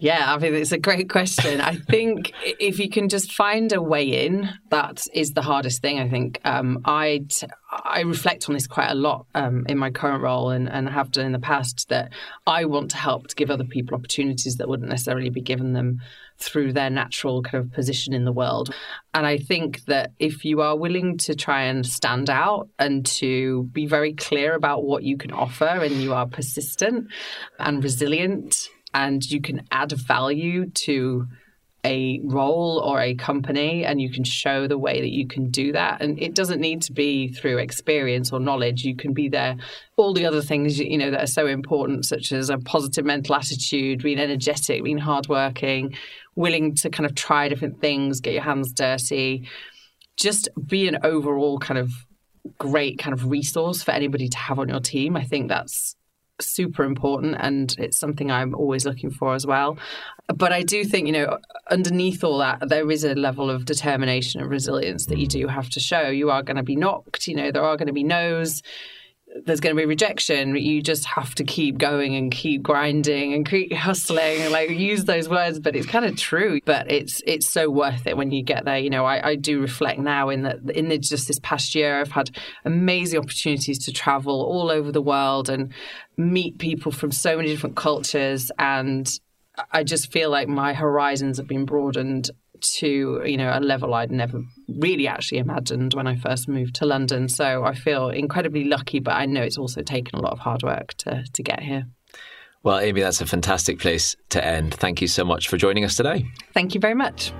Yeah, 0.00 0.34
I 0.34 0.38
think 0.38 0.54
it's 0.54 0.72
a 0.72 0.78
great 0.78 1.10
question. 1.10 1.60
I 1.60 1.76
think 1.76 2.32
if 2.42 2.78
you 2.78 2.88
can 2.88 3.10
just 3.10 3.32
find 3.32 3.70
a 3.70 3.82
way 3.82 4.24
in, 4.24 4.48
that 4.70 5.06
is 5.12 5.34
the 5.34 5.42
hardest 5.42 5.82
thing. 5.82 5.98
I 5.98 6.08
think 6.08 6.40
um, 6.44 6.80
I 6.86 7.26
I 7.70 8.00
reflect 8.00 8.48
on 8.48 8.54
this 8.54 8.66
quite 8.66 8.90
a 8.90 8.94
lot 8.94 9.26
um, 9.34 9.66
in 9.68 9.76
my 9.76 9.90
current 9.90 10.22
role 10.22 10.50
and, 10.50 10.70
and 10.70 10.88
have 10.88 11.12
done 11.12 11.26
in 11.26 11.32
the 11.32 11.38
past. 11.38 11.90
That 11.90 12.12
I 12.46 12.64
want 12.64 12.92
to 12.92 12.96
help 12.96 13.28
to 13.28 13.36
give 13.36 13.50
other 13.50 13.64
people 13.64 13.94
opportunities 13.94 14.56
that 14.56 14.68
wouldn't 14.68 14.88
necessarily 14.88 15.28
be 15.28 15.42
given 15.42 15.74
them 15.74 16.00
through 16.38 16.72
their 16.72 16.88
natural 16.88 17.42
kind 17.42 17.62
of 17.62 17.70
position 17.70 18.14
in 18.14 18.24
the 18.24 18.32
world. 18.32 18.74
And 19.12 19.26
I 19.26 19.36
think 19.36 19.84
that 19.84 20.12
if 20.18 20.46
you 20.46 20.62
are 20.62 20.76
willing 20.76 21.18
to 21.18 21.34
try 21.34 21.64
and 21.64 21.84
stand 21.84 22.30
out 22.30 22.70
and 22.78 23.04
to 23.06 23.64
be 23.64 23.86
very 23.86 24.14
clear 24.14 24.54
about 24.54 24.84
what 24.84 25.02
you 25.02 25.18
can 25.18 25.32
offer 25.32 25.66
and 25.66 25.96
you 25.96 26.14
are 26.14 26.26
persistent 26.26 27.08
and 27.58 27.84
resilient 27.84 28.70
and 28.94 29.28
you 29.30 29.40
can 29.40 29.66
add 29.70 29.92
value 29.92 30.70
to 30.70 31.26
a 31.84 32.20
role 32.24 32.78
or 32.84 33.00
a 33.00 33.14
company 33.14 33.84
and 33.84 34.00
you 34.00 34.10
can 34.10 34.24
show 34.24 34.66
the 34.66 34.76
way 34.76 35.00
that 35.00 35.10
you 35.10 35.26
can 35.26 35.50
do 35.50 35.72
that. 35.72 36.02
And 36.02 36.20
it 36.20 36.34
doesn't 36.34 36.60
need 36.60 36.82
to 36.82 36.92
be 36.92 37.32
through 37.32 37.58
experience 37.58 38.32
or 38.32 38.40
knowledge. 38.40 38.84
You 38.84 38.96
can 38.96 39.14
be 39.14 39.28
there. 39.28 39.56
All 39.96 40.12
the 40.12 40.26
other 40.26 40.42
things 40.42 40.78
you 40.78 40.98
know 40.98 41.10
that 41.10 41.22
are 41.22 41.26
so 41.26 41.46
important 41.46 42.04
such 42.04 42.32
as 42.32 42.50
a 42.50 42.58
positive 42.58 43.04
mental 43.04 43.34
attitude 43.34 44.02
being 44.02 44.18
energetic 44.18 44.84
being 44.84 44.98
hardworking 44.98 45.94
willing 46.36 46.74
to 46.74 46.90
kind 46.90 47.06
of 47.06 47.14
try 47.14 47.48
different 47.48 47.80
things 47.80 48.20
get 48.20 48.34
your 48.34 48.42
hands 48.42 48.72
dirty. 48.72 49.48
Just 50.16 50.48
be 50.66 50.86
an 50.86 50.98
overall 51.02 51.58
kind 51.58 51.78
of 51.78 51.90
great 52.58 52.98
kind 52.98 53.12
of 53.12 53.30
resource 53.30 53.82
for 53.82 53.92
anybody 53.92 54.28
to 54.28 54.36
have 54.36 54.58
on 54.58 54.68
your 54.68 54.80
team. 54.80 55.16
I 55.16 55.24
think 55.24 55.48
that's 55.48 55.96
super 56.40 56.84
important 56.84 57.36
and 57.38 57.74
it's 57.78 57.98
something 57.98 58.30
I'm 58.30 58.54
always 58.54 58.84
looking 58.84 59.10
for 59.10 59.34
as 59.34 59.46
well. 59.46 59.78
But 60.34 60.52
I 60.52 60.62
do 60.62 60.84
think, 60.84 61.06
you 61.06 61.12
know, 61.12 61.38
underneath 61.70 62.22
all 62.22 62.38
that, 62.38 62.68
there 62.68 62.90
is 62.90 63.04
a 63.04 63.14
level 63.14 63.50
of 63.50 63.64
determination 63.64 64.40
and 64.40 64.50
resilience 64.50 65.06
that 65.06 65.18
you 65.18 65.26
mm. 65.26 65.30
do 65.30 65.46
have 65.48 65.70
to 65.70 65.80
show. 65.80 66.08
You 66.08 66.30
are 66.30 66.42
going 66.42 66.56
to 66.56 66.62
be 66.62 66.76
knocked, 66.76 67.26
you 67.26 67.34
know, 67.34 67.50
there 67.50 67.64
are 67.64 67.76
going 67.76 67.88
to 67.88 67.92
be 67.92 68.04
no's 68.04 68.62
there's 69.44 69.60
going 69.60 69.74
to 69.74 69.80
be 69.80 69.86
rejection. 69.86 70.56
You 70.56 70.82
just 70.82 71.04
have 71.06 71.34
to 71.36 71.44
keep 71.44 71.78
going 71.78 72.16
and 72.16 72.32
keep 72.32 72.62
grinding 72.62 73.32
and 73.32 73.48
keep 73.48 73.72
hustling 73.74 74.50
like 74.50 74.70
use 74.70 75.04
those 75.04 75.28
words, 75.28 75.58
but 75.60 75.76
it's 75.76 75.86
kind 75.86 76.04
of 76.04 76.16
true. 76.16 76.60
But 76.64 76.90
it's 76.90 77.22
it's 77.26 77.48
so 77.48 77.70
worth 77.70 78.06
it 78.06 78.16
when 78.16 78.30
you 78.30 78.42
get 78.42 78.64
there. 78.64 78.78
You 78.78 78.90
know, 78.90 79.04
I, 79.04 79.30
I 79.30 79.34
do 79.36 79.60
reflect 79.60 80.00
now 80.00 80.28
in 80.28 80.42
that 80.42 80.58
in 80.70 80.88
the, 80.88 80.98
just 80.98 81.28
this 81.28 81.38
past 81.42 81.74
year, 81.74 82.00
I've 82.00 82.10
had 82.12 82.30
amazing 82.64 83.20
opportunities 83.20 83.84
to 83.86 83.92
travel 83.92 84.42
all 84.42 84.70
over 84.70 84.90
the 84.90 85.02
world 85.02 85.48
and 85.48 85.72
meet 86.16 86.58
people 86.58 86.92
from 86.92 87.12
so 87.12 87.36
many 87.36 87.48
different 87.48 87.76
cultures 87.76 88.50
and 88.58 89.18
I 89.72 89.84
just 89.84 90.12
feel 90.12 90.30
like 90.30 90.48
my 90.48 90.72
horizons 90.74 91.38
have 91.38 91.46
been 91.46 91.64
broadened 91.64 92.30
to 92.62 93.22
you 93.24 93.36
know 93.36 93.50
a 93.56 93.60
level 93.60 93.94
I'd 93.94 94.10
never 94.10 94.42
really 94.68 95.06
actually 95.06 95.38
imagined 95.38 95.94
when 95.94 96.06
I 96.06 96.16
first 96.16 96.48
moved 96.48 96.74
to 96.76 96.86
London. 96.86 97.28
So 97.28 97.64
I 97.64 97.74
feel 97.74 98.10
incredibly 98.10 98.64
lucky, 98.64 99.00
but 99.00 99.12
I 99.12 99.26
know 99.26 99.42
it's 99.42 99.58
also 99.58 99.82
taken 99.82 100.18
a 100.18 100.22
lot 100.22 100.32
of 100.32 100.38
hard 100.38 100.62
work 100.62 100.94
to 100.98 101.24
to 101.32 101.42
get 101.42 101.60
here. 101.60 101.86
Well, 102.62 102.78
Amie, 102.78 103.00
that's 103.00 103.22
a 103.22 103.26
fantastic 103.26 103.78
place 103.78 104.16
to 104.30 104.44
end. 104.44 104.74
Thank 104.74 105.00
you 105.00 105.08
so 105.08 105.24
much 105.24 105.48
for 105.48 105.56
joining 105.56 105.84
us 105.84 105.96
today. 105.96 106.26
Thank 106.52 106.74
you 106.74 106.80
very 106.80 106.94
much. 106.94 107.32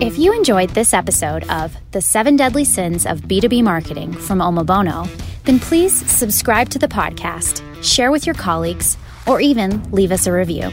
If 0.00 0.18
you 0.18 0.32
enjoyed 0.32 0.70
this 0.70 0.94
episode 0.94 1.48
of 1.50 1.76
The 1.90 2.00
Seven 2.00 2.36
Deadly 2.36 2.64
Sins 2.64 3.04
of 3.04 3.22
B2B 3.22 3.62
Marketing 3.62 4.12
from 4.12 4.38
Omobono, 4.38 5.06
then 5.44 5.58
please 5.58 5.92
subscribe 6.10 6.70
to 6.70 6.78
the 6.78 6.88
podcast, 6.88 7.62
share 7.84 8.10
with 8.10 8.24
your 8.24 8.34
colleagues, 8.34 8.96
or 9.26 9.40
even 9.40 9.82
leave 9.90 10.12
us 10.12 10.26
a 10.26 10.32
review. 10.32 10.70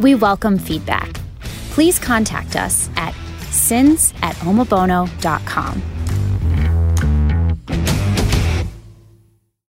We 0.00 0.14
welcome 0.14 0.58
feedback 0.58 1.20
please 1.80 1.98
contact 1.98 2.56
us 2.56 2.90
at 2.96 3.14
sins 3.50 4.12
at 4.20 4.36
omobono.com. 4.44 5.99